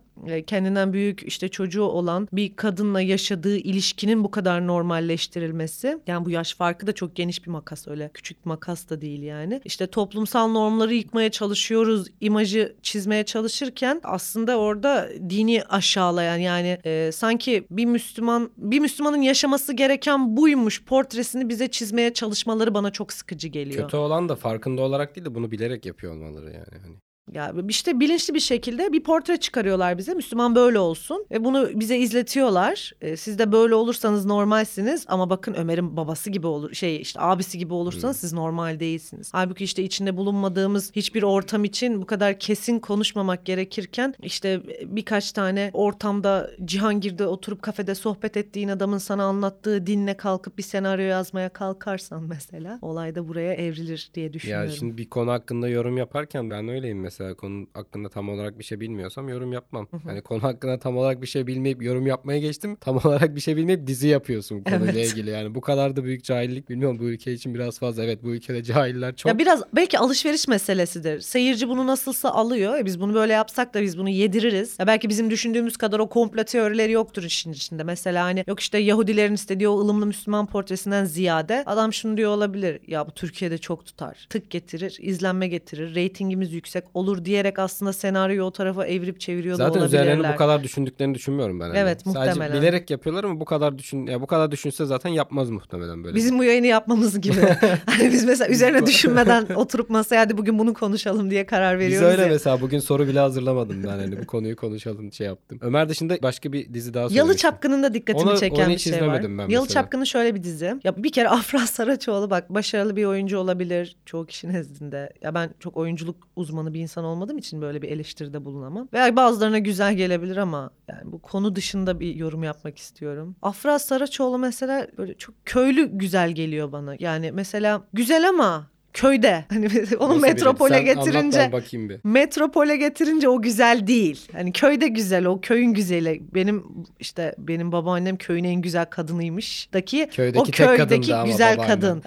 kendinden 0.46 0.92
büyük 0.92 1.22
işte 1.22 1.48
çocuğu 1.48 1.82
olan 1.82 2.28
bir 2.32 2.56
kadınla 2.56 3.00
yaşadığı 3.00 3.56
ilişkinin 3.56 4.24
bu 4.24 4.30
kadar 4.30 4.66
normalleştirilmesi. 4.66 5.98
Yani 6.06 6.24
bu 6.24 6.30
yaş 6.30 6.54
farkı 6.54 6.86
da 6.86 6.92
çok 6.92 7.16
geniş 7.16 7.46
bir 7.46 7.50
makas 7.50 7.88
öyle 7.88 8.10
küçük 8.14 8.44
bir 8.44 8.48
makas 8.48 8.90
da 8.90 9.00
değil 9.00 9.22
yani. 9.22 9.60
İşte 9.64 9.86
toplumsal 9.86 10.48
normları 10.48 10.94
yıkmaya 10.94 11.30
çalışıyoruz 11.30 12.06
imajı 12.20 12.76
çizmeye 12.82 13.24
çalışırken 13.24 14.00
aslında 14.04 14.58
orada 14.58 15.08
dini 15.30 15.62
aşağılayan 15.62 16.36
yani 16.36 16.78
e, 16.84 17.10
sanki 17.12 17.64
bir 17.70 17.84
Müslüman 17.84 18.50
bir 18.56 18.80
Müslümanın 18.80 19.22
yaşaması 19.22 19.72
gereken 19.72 20.36
buymuş 20.36 20.84
portresini 20.84 21.48
bize 21.48 21.68
çizmeye 21.68 22.12
çalışmaları 22.14 22.74
bana 22.74 22.90
çok 22.90 23.12
sıkıcı 23.12 23.48
geliyor. 23.48 23.82
Kötü 23.82 23.96
olan 23.96 24.28
da 24.28 24.36
farkında 24.36 24.82
olarak 24.82 25.16
değil 25.16 25.24
de 25.24 25.34
bunu 25.34 25.50
bilerek 25.50 25.86
yapıyor 25.86 26.12
olmaları 26.12 26.46
yani. 26.46 26.82
Hani 26.82 26.96
Ya 27.32 27.54
işte 27.68 28.00
bilinçli 28.00 28.34
bir 28.34 28.40
şekilde 28.40 28.92
bir 28.92 29.02
portre 29.02 29.36
çıkarıyorlar 29.36 29.98
bize. 29.98 30.14
Müslüman 30.14 30.54
böyle 30.54 30.78
olsun. 30.78 31.26
Ve 31.30 31.44
bunu 31.44 31.68
bize 31.74 31.98
izletiyorlar. 31.98 32.92
E, 33.00 33.16
siz 33.16 33.38
de 33.38 33.52
böyle 33.52 33.74
olursanız 33.74 34.24
normalsiniz 34.26 35.04
ama 35.08 35.30
bakın 35.30 35.54
Ömer'in 35.54 35.96
babası 35.96 36.30
gibi 36.30 36.46
olur 36.46 36.74
şey 36.74 37.00
işte 37.00 37.20
abisi 37.20 37.58
gibi 37.58 37.74
olursanız 37.74 38.16
siz 38.16 38.32
normal 38.32 38.80
değilsiniz. 38.80 39.30
Halbuki 39.32 39.64
işte 39.64 39.82
içinde 39.82 40.16
bulunmadığımız 40.16 40.92
hiçbir 40.96 41.22
ortam 41.22 41.64
için 41.64 42.02
bu 42.02 42.06
kadar 42.06 42.38
kesin 42.38 42.78
konuşmamak 42.78 43.44
gerekirken 43.44 44.14
işte 44.22 44.62
birkaç 44.84 45.32
tane 45.32 45.70
ortamda 45.72 46.50
Cihangir'de 46.64 47.26
oturup 47.26 47.62
kafede 47.62 47.94
sohbet 47.94 48.36
ettiğin 48.36 48.68
adamın 48.68 48.98
sana 48.98 49.24
anlattığı 49.24 49.86
dinle 49.86 50.16
kalkıp 50.16 50.58
bir 50.58 50.62
senaryo 50.62 51.04
yazmaya 51.04 51.48
kalkarsan 51.48 52.22
mesela 52.22 52.78
olay 52.82 53.14
da 53.14 53.28
buraya 53.28 53.52
evrilir 53.54 54.10
diye 54.14 54.32
düşünüyorum. 54.32 54.66
Ya 54.70 54.76
şimdi 54.76 54.98
bir 54.98 55.10
konu 55.10 55.30
hakkında 55.30 55.68
yorum 55.68 55.96
yaparken 55.96 56.50
ben 56.50 56.68
öyleyim 56.68 57.00
mesela 57.00 57.09
konu 57.38 57.66
hakkında 57.74 58.08
tam 58.08 58.28
olarak 58.28 58.58
bir 58.58 58.64
şey 58.64 58.80
bilmiyorsam 58.80 59.28
yorum 59.28 59.52
yapmam. 59.52 59.88
Hani 60.04 60.20
konu 60.22 60.42
hakkında 60.42 60.78
tam 60.78 60.96
olarak 60.96 61.22
bir 61.22 61.26
şey 61.26 61.46
bilmeyip 61.46 61.82
yorum 61.82 62.06
yapmaya 62.06 62.38
geçtim. 62.38 62.76
Tam 62.76 62.96
olarak 63.04 63.36
bir 63.36 63.40
şey 63.40 63.56
bilmeyip 63.56 63.86
dizi 63.86 64.08
yapıyorsun 64.08 64.62
konuyla 64.62 64.92
Evet. 64.92 65.12
ilgili 65.12 65.30
yani. 65.30 65.54
Bu 65.54 65.60
kadar 65.60 65.96
da 65.96 66.04
büyük 66.04 66.24
cahillik 66.24 66.70
bilmiyorum 66.70 66.98
bu 66.98 67.04
ülke 67.04 67.32
için 67.32 67.54
biraz 67.54 67.78
fazla. 67.78 68.04
Evet 68.04 68.22
bu 68.24 68.30
ülkede 68.34 68.62
cahiller 68.62 69.16
çok. 69.16 69.32
Ya 69.32 69.38
biraz 69.38 69.62
belki 69.72 69.98
alışveriş 69.98 70.48
meselesidir. 70.48 71.20
Seyirci 71.20 71.68
bunu 71.68 71.86
nasılsa 71.86 72.30
alıyor. 72.30 72.78
E 72.78 72.84
biz 72.86 73.00
bunu 73.00 73.14
böyle 73.14 73.32
yapsak 73.32 73.74
da 73.74 73.82
biz 73.82 73.98
bunu 73.98 74.08
yediririz. 74.08 74.76
Ya 74.78 74.86
belki 74.86 75.08
bizim 75.08 75.30
düşündüğümüz 75.30 75.76
kadar 75.76 75.98
o 75.98 76.08
komplo 76.08 76.44
teorileri 76.44 76.92
yoktur 76.92 77.22
işin 77.22 77.52
içinde. 77.52 77.82
Mesela 77.84 78.24
hani 78.24 78.44
yok 78.46 78.60
işte 78.60 78.78
Yahudilerin 78.78 79.34
istediği 79.34 79.68
o 79.68 79.80
ılımlı 79.80 80.06
Müslüman 80.06 80.46
portresinden 80.46 81.04
ziyade 81.04 81.62
adam 81.66 81.92
şunu 81.92 82.16
diyor 82.16 82.30
olabilir. 82.30 82.80
Ya 82.86 83.06
bu 83.06 83.10
Türkiye'de 83.10 83.58
çok 83.58 83.86
tutar. 83.86 84.26
Tık 84.30 84.50
getirir, 84.50 84.96
izlenme 85.00 85.48
getirir, 85.48 85.94
reytingimiz 85.94 86.52
yüksek 86.52 86.84
olur 87.00 87.24
diyerek 87.24 87.58
aslında 87.58 87.92
senaryoyu 87.92 88.42
o 88.42 88.50
tarafa 88.50 88.86
evirip 88.86 89.20
çeviriyor 89.20 89.58
da 89.58 89.64
Zaten 89.66 89.80
olabilirler. 89.80 90.02
üzerlerini 90.02 90.32
bu 90.34 90.36
kadar 90.36 90.62
düşündüklerini 90.62 91.14
düşünmüyorum 91.14 91.60
ben. 91.60 91.64
hani. 91.64 91.78
Evet, 91.78 92.02
Sadece 92.04 92.18
muhtemelen. 92.20 92.60
bilerek 92.62 92.90
yapıyorlar 92.90 93.24
ama 93.24 93.40
bu 93.40 93.44
kadar 93.44 93.78
düşün 93.78 94.06
ya 94.06 94.20
bu 94.20 94.26
kadar 94.26 94.50
düşünse 94.50 94.84
zaten 94.86 95.10
yapmaz 95.10 95.50
muhtemelen 95.50 96.04
böyle. 96.04 96.16
Bizim 96.16 96.38
bu 96.38 96.44
yayını 96.44 96.66
yapmamız 96.66 97.20
gibi. 97.20 97.40
hani 97.86 98.12
biz 98.12 98.24
mesela 98.24 98.48
üzerine 98.50 98.86
düşünmeden 98.86 99.46
oturup 99.54 99.90
masaya 99.90 100.20
hadi 100.20 100.38
bugün 100.38 100.58
bunu 100.58 100.74
konuşalım 100.74 101.30
diye 101.30 101.46
karar 101.46 101.78
Biz 101.78 101.86
veriyoruz 101.86 102.08
öyle 102.08 102.22
ya. 102.22 102.28
mesela 102.28 102.60
bugün 102.60 102.78
soru 102.78 103.08
bile 103.08 103.18
hazırlamadım 103.20 103.84
ben 103.84 103.88
hani 103.88 104.22
bu 104.22 104.26
konuyu 104.26 104.56
konuşalım 104.56 105.12
şey 105.12 105.26
yaptım. 105.26 105.58
Ömer 105.62 105.88
dışında 105.88 106.16
başka 106.22 106.52
bir 106.52 106.74
dizi 106.74 106.94
daha 106.94 107.08
Yalı. 107.10 107.36
Çapkın'ın 107.36 107.82
da 107.82 107.94
dikkatimi 107.94 108.30
Onu- 108.30 108.38
çeken 108.38 108.64
onu 108.64 108.72
bir 108.72 108.78
şey 108.78 109.06
var. 109.06 109.22
ben 109.38 109.48
Yalı. 109.48 109.68
Çapkın'ın 109.68 110.04
şöyle 110.04 110.34
bir 110.34 110.42
dizi. 110.42 110.74
Ya 110.84 111.02
bir 111.02 111.12
kere 111.12 111.28
Afra 111.40 111.58
Saraçoğlu 111.66 112.30
bak 112.30 112.50
başarılı 112.54 112.96
bir 112.96 113.04
oyuncu 113.04 113.38
olabilir 113.38 113.96
çoğu 114.06 114.26
kişi 114.26 114.48
nezdinde. 114.52 115.12
Ya 115.22 115.34
ben 115.34 115.50
çok 115.60 115.76
oyunculuk 115.76 116.16
uzmanı 116.36 116.74
bir 116.74 116.80
insan 116.80 116.89
olmadığım 116.96 117.38
için 117.38 117.62
böyle 117.62 117.82
bir 117.82 117.88
eleştiride 117.88 118.44
bulunamam. 118.44 118.88
Veya 118.92 119.16
bazılarına 119.16 119.58
güzel 119.58 119.94
gelebilir 119.94 120.36
ama 120.36 120.70
yani 120.88 121.12
bu 121.12 121.22
konu 121.22 121.56
dışında 121.56 122.00
bir 122.00 122.14
yorum 122.14 122.42
yapmak 122.42 122.78
istiyorum. 122.78 123.36
Afra 123.42 123.78
Saraçoğlu 123.78 124.38
mesela 124.38 124.86
böyle 124.98 125.14
çok 125.14 125.34
köylü 125.44 125.98
güzel 125.98 126.30
geliyor 126.32 126.72
bana. 126.72 126.96
Yani 126.98 127.32
mesela 127.32 127.82
güzel 127.92 128.28
ama 128.28 128.69
köyde. 128.94 129.44
Hani 129.50 129.66
onu 129.98 130.08
Nasıl 130.08 130.22
biri? 130.22 130.32
metropole 130.32 130.74
Sen 130.74 130.84
getirince 130.84 131.52
bakayım 131.52 131.88
bir. 131.88 132.00
metropole 132.04 132.76
getirince 132.76 133.28
o 133.28 133.42
güzel 133.42 133.86
değil. 133.86 134.28
Hani 134.32 134.52
köyde 134.52 134.88
güzel 134.88 135.24
o 135.24 135.40
köyün 135.40 135.72
güzeli. 135.74 136.22
Benim 136.34 136.64
işte 137.00 137.34
benim 137.38 137.72
babaannem 137.72 138.16
köyün 138.16 138.44
en 138.44 138.60
güzel 138.62 138.84
kadınıymış. 138.86 139.68
Daki 139.72 140.08
Köydeki 140.12 140.38
o 140.40 140.44
tek 140.44 140.54
köydeki 140.54 141.14
ama 141.14 141.26
güzel 141.26 141.56
babaannem. 141.58 141.76
kadın. 141.76 142.02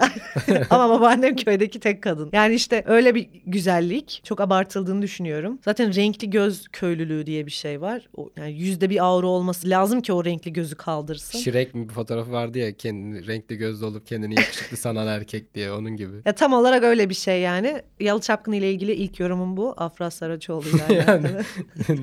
ama 0.69 0.89
babaannem 0.89 1.35
köydeki 1.35 1.79
tek 1.79 2.01
kadın. 2.03 2.29
Yani 2.33 2.55
işte 2.55 2.83
öyle 2.87 3.15
bir 3.15 3.29
güzellik 3.45 4.21
çok 4.23 4.41
abartıldığını 4.41 5.01
düşünüyorum. 5.01 5.59
Zaten 5.65 5.95
renkli 5.95 6.29
göz 6.29 6.67
köylülüğü 6.67 7.25
diye 7.25 7.45
bir 7.45 7.51
şey 7.51 7.81
var. 7.81 8.07
O, 8.17 8.29
yani 8.37 8.53
yüzde 8.53 8.89
bir 8.89 9.05
aura 9.05 9.27
olması 9.27 9.69
lazım 9.69 10.01
ki 10.01 10.13
o 10.13 10.25
renkli 10.25 10.53
gözü 10.53 10.75
kaldırsın. 10.75 11.41
Mi 11.73 11.87
bir 11.87 11.93
fotoğrafı 11.93 12.31
vardı 12.31 12.57
ya 12.57 12.77
kendini 12.77 13.27
renkli 13.27 13.57
gözlü 13.57 13.85
olup 13.85 14.07
kendini 14.07 14.35
yakışıklı 14.35 14.77
sanan 14.77 15.07
erkek 15.07 15.55
diye 15.55 15.71
onun 15.71 15.95
gibi. 15.97 16.15
Ya 16.25 16.33
tam 16.33 16.53
olarak 16.53 16.72
öyle 16.81 17.09
bir 17.09 17.13
şey 17.15 17.41
yani. 17.41 17.81
Yalı 17.99 18.21
Çapkın 18.21 18.51
ile 18.51 18.71
ilgili 18.71 18.91
ilk 18.93 19.19
yorumum 19.19 19.57
bu. 19.57 19.73
Afra 19.77 20.11
Saraçoğlu 20.11 20.65
ile 20.67 21.03
Yani 21.07 21.27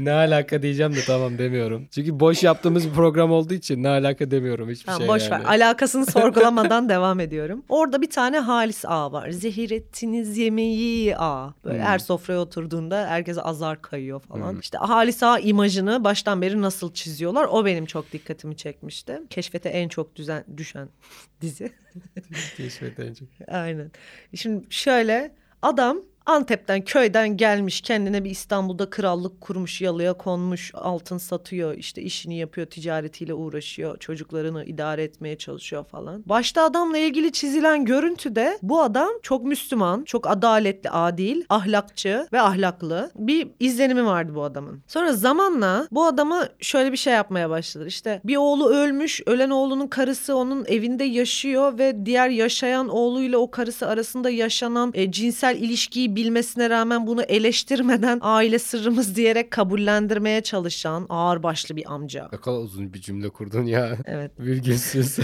ne 0.05 0.13
alaka 0.13 0.63
diyeceğim 0.63 0.93
de 0.97 1.01
tamam 1.07 1.39
demiyorum. 1.39 1.89
Çünkü 1.91 2.21
boş 2.21 2.43
yaptığımız 2.43 2.89
bir 2.89 2.95
program 2.95 3.33
olduğu 3.33 3.55
için 3.55 3.83
ne 3.83 3.89
alaka 3.89 4.31
demiyorum 4.31 4.71
hiçbir 4.71 4.87
Tamam 4.87 5.01
şey 5.01 5.09
boş 5.09 5.31
yani. 5.31 5.45
ver. 5.45 5.49
Alakasını 5.49 6.07
sorgulamadan 6.11 6.89
devam 6.89 7.21
ediyorum. 7.21 7.65
Orada 7.69 8.03
bir 8.03 8.11
tane 8.11 8.39
Halis 8.39 8.85
Ağa 8.85 9.13
var. 9.13 9.31
Zehir 9.31 9.71
ettiniz 9.71 10.39
yemeği 10.39 11.17
Ağa. 11.17 11.55
Böyle 11.65 11.79
Hmm. 11.79 11.85
her 11.85 11.99
sofraya 11.99 12.41
oturduğunda 12.41 13.07
herkese 13.07 13.43
azar 13.43 13.83
kayıyor 13.83 14.21
falan. 14.21 14.53
Hmm. 14.53 14.61
İşte 14.61 14.79
Halis 14.79 15.23
Ağa 15.23 15.39
imajını 15.39 16.05
baştan 16.05 16.43
beri 16.43 16.63
nasıl 16.63 16.93
çiziyorlar 16.95 17.47
o 17.51 17.65
benim 17.65 17.87
çok 17.87 18.13
dikkatimi 18.13 18.57
çekmişti. 18.57 19.19
Keşfete 19.31 19.69
en 19.69 19.89
çok 19.89 20.17
düzen, 20.17 20.45
düşen 20.57 20.89
dizi. 21.41 21.73
Keşfedince. 22.57 23.25
Aynen. 23.49 23.91
Şimdi 24.35 24.67
şöyle 24.71 25.35
adam 25.63 26.03
Antep'ten 26.31 26.81
köyden 26.85 27.37
gelmiş 27.37 27.81
kendine 27.81 28.25
bir 28.25 28.31
İstanbul'da 28.31 28.91
krallık 28.91 29.41
kurmuş 29.41 29.81
yalıya 29.81 30.13
konmuş 30.13 30.73
altın 30.75 31.19
satıyor 31.19 31.75
işte 31.75 32.03
işini 32.03 32.39
yapıyor 32.39 32.67
ticaretiyle 32.67 33.35
uğraşıyor 33.35 33.99
çocuklarını 33.99 34.65
idare 34.65 35.03
etmeye 35.03 35.39
çalışıyor 35.39 35.85
falan. 35.85 36.23
Başta 36.27 36.63
adamla 36.63 36.99
ilgili 36.99 37.33
çizilen 37.33 37.85
görüntüde 37.85 38.59
bu 38.63 38.83
adam 38.83 39.09
çok 39.23 39.45
Müslüman 39.45 40.05
çok 40.05 40.31
adaletli 40.31 40.91
adil 40.91 41.43
ahlakçı 41.49 42.29
ve 42.33 42.41
ahlaklı 42.41 43.11
bir 43.15 43.49
izlenimi 43.61 44.07
vardı 44.07 44.35
bu 44.35 44.43
adamın. 44.43 44.83
Sonra 44.87 45.13
zamanla 45.13 45.89
bu 45.91 46.05
adama 46.05 46.49
şöyle 46.61 46.93
bir 46.93 46.97
şey 46.97 47.15
yapmaya 47.15 47.51
başladı 47.51 47.87
işte 47.87 48.21
bir 48.25 48.37
oğlu 48.37 48.69
ölmüş 48.69 49.21
ölen 49.27 49.51
oğlunun 49.51 49.87
karısı 49.87 50.37
onun 50.37 50.65
evinde 50.65 51.05
yaşıyor 51.05 51.79
ve 51.79 52.07
diğer 52.07 52.29
yaşayan 52.29 52.89
oğluyla 52.89 53.39
o 53.39 53.51
karısı 53.51 53.89
arasında 53.89 54.31
yaşanan 54.31 54.91
e, 54.95 55.13
cinsel 55.13 55.57
ilişkiyi 55.57 56.20
bilmesine 56.25 56.71
rağmen 56.71 57.07
bunu 57.07 57.23
eleştirmeden 57.23 58.19
aile 58.23 58.59
sırrımız 58.59 59.17
diyerek 59.17 59.51
kabullendirmeye 59.51 60.41
çalışan 60.41 61.07
ağırbaşlı 61.09 61.77
bir 61.77 61.93
amca. 61.93 62.29
Ne 62.33 62.39
kadar 62.41 62.59
uzun 62.59 62.93
bir 62.95 63.01
cümle 63.01 63.29
kurdun 63.29 63.65
ya. 63.65 63.97
Evet. 64.05 64.31
Virgülsüz. 64.39 65.19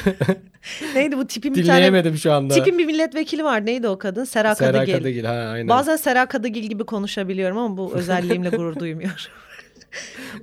Neydi 0.95 1.17
bu 1.19 1.27
tipin 1.27 1.55
bir 1.55 1.67
tane 1.67 1.77
Dinleyemedim 1.77 2.17
şu 2.17 2.33
anda. 2.33 2.55
tipin 2.55 2.79
bir 2.79 2.85
milletvekili 2.87 3.45
var. 3.45 3.67
Neydi 3.67 3.89
o 3.89 3.99
kadın? 3.99 4.25
Sera 4.25 4.55
Sera 4.55 4.73
Kadıgil. 4.73 4.93
Kadıgil 4.99 5.25
ha 5.25 5.33
aynen. 5.33 5.69
Bazen 5.69 5.97
Sera 5.97 6.27
Kadıgil 6.27 6.63
gibi 6.63 6.85
konuşabiliyorum 6.85 7.59
ama 7.59 7.77
bu 7.77 7.93
özelliğimle 7.95 8.49
gurur 8.49 8.79
duymuyorum. 8.81 9.17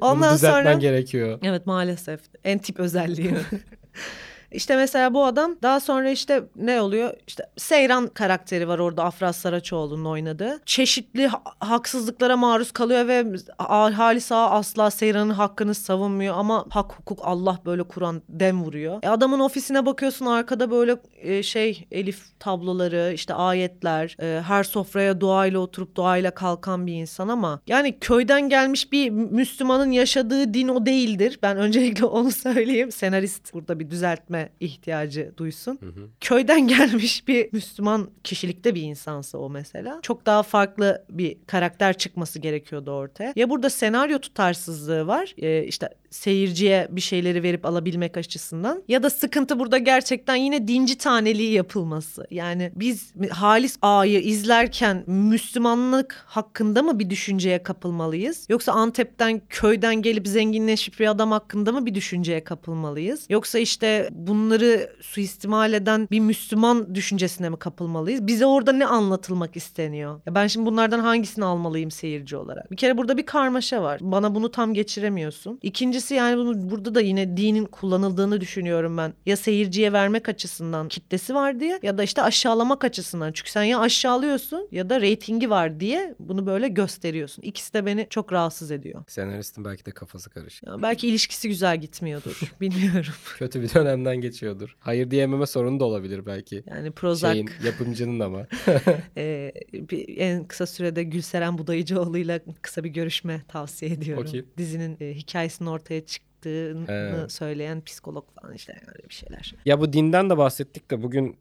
Bunu 0.02 0.10
Ondan 0.10 0.36
düzeltmen 0.36 0.64
sonra 0.64 0.74
gerekiyor. 0.74 1.40
Evet 1.44 1.66
maalesef. 1.66 2.20
En 2.44 2.60
tip 2.60 2.80
özelliği. 2.80 3.34
İşte 4.54 4.76
mesela 4.76 5.14
bu 5.14 5.26
adam 5.26 5.56
daha 5.64 5.80
sonra 5.80 6.10
işte 6.10 6.44
ne 6.56 6.82
oluyor? 6.82 7.14
İşte 7.28 7.44
Seyran 7.58 8.08
karakteri 8.08 8.68
var 8.68 8.80
orada 8.80 9.04
Afra 9.04 9.34
Saraçoğlu'nun 9.34 10.06
oynadığı. 10.06 10.60
Çeşitli 10.66 11.28
ha- 11.28 11.44
haksızlıklara 11.60 12.38
maruz 12.38 12.72
kalıyor 12.72 13.08
ve 13.08 13.26
Halis 13.58 14.32
Ağa 14.32 14.50
asla 14.50 14.92
Seyran'ın 14.92 15.30
hakkını 15.30 15.76
savunmuyor 15.76 16.36
ama 16.38 16.66
hak 16.70 16.94
hukuk 16.94 17.20
Allah 17.24 17.60
böyle 17.66 17.84
Kur'an 17.84 18.22
dem 18.30 18.64
vuruyor. 18.64 19.00
E 19.04 19.10
adamın 19.10 19.40
ofisine 19.40 19.86
bakıyorsun 19.86 20.26
arkada 20.26 20.72
böyle 20.72 20.98
e, 21.22 21.44
şey 21.44 21.88
elif 21.92 22.40
tabloları 22.40 23.12
işte 23.14 23.34
ayetler 23.34 24.16
e, 24.22 24.42
her 24.42 24.64
sofraya 24.64 25.22
duayla 25.22 25.60
oturup 25.60 25.96
duayla 25.96 26.32
kalkan 26.32 26.88
bir 26.88 26.94
insan 26.94 27.28
ama 27.28 27.60
yani 27.68 28.00
köyden 28.00 28.50
gelmiş 28.50 28.92
bir 28.92 29.10
Müslümanın 29.10 29.92
yaşadığı 29.92 30.54
din 30.54 30.68
o 30.68 30.86
değildir. 30.86 31.40
Ben 31.44 31.58
öncelikle 31.58 32.06
onu 32.14 32.32
söyleyeyim. 32.32 32.92
Senarist 32.92 33.54
burada 33.54 33.80
bir 33.80 33.92
düzeltme 33.92 34.43
ihtiyacı 34.60 35.34
duysun. 35.38 35.80
Hı 35.82 35.86
hı. 35.86 36.10
Köyden 36.22 36.68
gelmiş 36.68 37.28
bir 37.28 37.50
Müslüman 37.52 38.10
kişilikte 38.24 38.76
bir 38.76 38.82
insansa 38.82 39.38
o 39.38 39.50
mesela. 39.50 40.00
Çok 40.02 40.26
daha 40.26 40.44
farklı 40.44 41.06
bir 41.10 41.38
karakter 41.48 41.98
çıkması 41.98 42.40
gerekiyordu 42.40 42.92
ortaya. 42.92 43.34
Ya 43.36 43.50
burada 43.50 43.70
senaryo 43.70 44.20
tutarsızlığı 44.20 45.08
var. 45.08 45.34
e, 45.38 45.64
işte 45.64 45.90
seyirciye 46.14 46.88
bir 46.92 47.02
şeyleri 47.02 47.44
verip 47.44 47.66
alabilmek 47.66 48.18
açısından. 48.18 48.84
Ya 48.88 49.04
da 49.04 49.10
sıkıntı 49.10 49.60
burada 49.60 49.78
gerçekten 49.78 50.36
yine 50.36 50.68
dinci 50.68 50.98
taneliği 50.98 51.52
yapılması. 51.52 52.28
Yani 52.32 52.72
biz 52.76 53.14
Halis 53.30 53.78
Ağa'yı 53.82 54.20
izlerken 54.20 55.04
Müslümanlık 55.08 56.24
hakkında 56.26 56.84
mı 56.84 57.00
bir 57.00 57.10
düşünceye 57.10 57.64
kapılmalıyız? 57.64 58.46
Yoksa 58.50 58.72
Antep'ten 58.72 59.42
köyden 59.50 59.96
gelip 59.96 60.28
zenginleşip 60.28 61.00
bir 61.00 61.08
adam 61.08 61.32
hakkında 61.32 61.72
mı 61.72 61.86
bir 61.86 61.96
düşünceye 61.96 62.44
kapılmalıyız? 62.44 63.26
Yoksa 63.30 63.60
işte 63.60 64.10
bunları 64.34 64.90
suistimal 65.02 65.74
eden 65.74 66.08
bir 66.12 66.20
Müslüman 66.20 66.96
düşüncesine 66.96 67.50
mi 67.50 67.58
kapılmalıyız? 67.58 68.28
Bize 68.28 68.46
orada 68.46 68.72
ne 68.72 68.86
anlatılmak 68.86 69.56
isteniyor? 69.56 70.22
Ya 70.26 70.36
ben 70.36 70.48
şimdi 70.48 70.66
bunlardan 70.66 71.00
hangisini 71.00 71.46
almalıyım 71.46 71.92
seyirci 71.92 72.38
olarak? 72.38 72.72
Bir 72.72 72.78
kere 72.78 72.98
burada 72.98 73.18
bir 73.18 73.26
karmaşa 73.26 73.84
var. 73.84 74.00
Bana 74.02 74.36
bunu 74.36 74.52
tam 74.52 74.74
geçiremiyorsun. 74.74 75.60
İkincisi 75.62 76.16
yani 76.16 76.38
bunu 76.38 76.72
burada 76.72 76.96
da 76.96 77.02
yine 77.02 77.38
dinin 77.38 77.66
kullanıldığını 77.66 78.42
düşünüyorum 78.42 78.98
ben. 78.98 79.14
Ya 79.26 79.38
seyirciye 79.38 79.94
vermek 79.94 80.30
açısından 80.30 80.88
kitlesi 80.88 81.36
var 81.36 81.60
diye 81.60 81.80
ya 81.84 81.98
da 81.98 82.04
işte 82.04 82.22
aşağılamak 82.22 82.84
açısından. 82.84 83.32
Çünkü 83.32 83.52
sen 83.52 83.64
ya 83.64 83.80
aşağılıyorsun 83.80 84.68
ya 84.72 84.90
da 84.90 85.02
reytingi 85.02 85.50
var 85.50 85.80
diye 85.80 86.16
bunu 86.20 86.46
böyle 86.46 86.68
gösteriyorsun. 86.68 87.42
İkisi 87.42 87.74
de 87.74 87.86
beni 87.86 88.08
çok 88.10 88.34
rahatsız 88.34 88.72
ediyor. 88.72 89.04
Senaristin 89.08 89.66
belki 89.66 89.86
de 89.86 89.92
kafası 89.92 90.30
karışık. 90.30 90.68
Ya 90.68 90.82
belki 90.82 91.08
ilişkisi 91.08 91.48
güzel 91.48 91.82
gitmiyordur. 91.82 92.42
Bilmiyorum. 92.62 93.14
Kötü 93.38 93.62
bir 93.62 93.74
dönemden 93.74 94.13
geçiyordur. 94.22 94.76
Hayır 94.80 95.12
diyememe 95.12 95.46
sorunu 95.46 95.80
da 95.80 95.86
olabilir 95.86 96.26
belki. 96.26 96.64
Yani 96.68 96.92
Prozac 96.92 97.34
Şeyin, 97.34 97.50
yapımcının 97.66 98.20
ama. 98.20 98.48
e, 99.18 99.54
bir, 99.74 100.18
en 100.18 100.48
kısa 100.48 100.66
sürede 100.66 101.04
Gülseren 101.04 101.58
Budayıcıoğlu'yla 101.58 102.40
kısa 102.62 102.84
bir 102.84 102.90
görüşme 102.90 103.42
tavsiye 103.48 103.92
ediyorum. 103.92 104.24
O 104.28 104.32
kim? 104.32 104.46
Dizinin 104.58 104.98
e, 105.02 105.14
hikayesinin 105.14 105.70
ortaya 105.70 106.06
çıktığını 106.06 106.88
He. 106.88 107.30
söyleyen 107.30 107.82
psikolog 107.82 108.26
falan 108.42 108.54
işte 108.54 108.74
öyle 108.88 109.10
bir 109.10 109.14
şeyler. 109.14 109.56
Ya 109.66 109.82
bu 109.82 109.94
dinden 109.94 110.30
de 110.30 110.38
bahsettik 110.38 110.92
de 110.92 111.04
bugün 111.04 111.38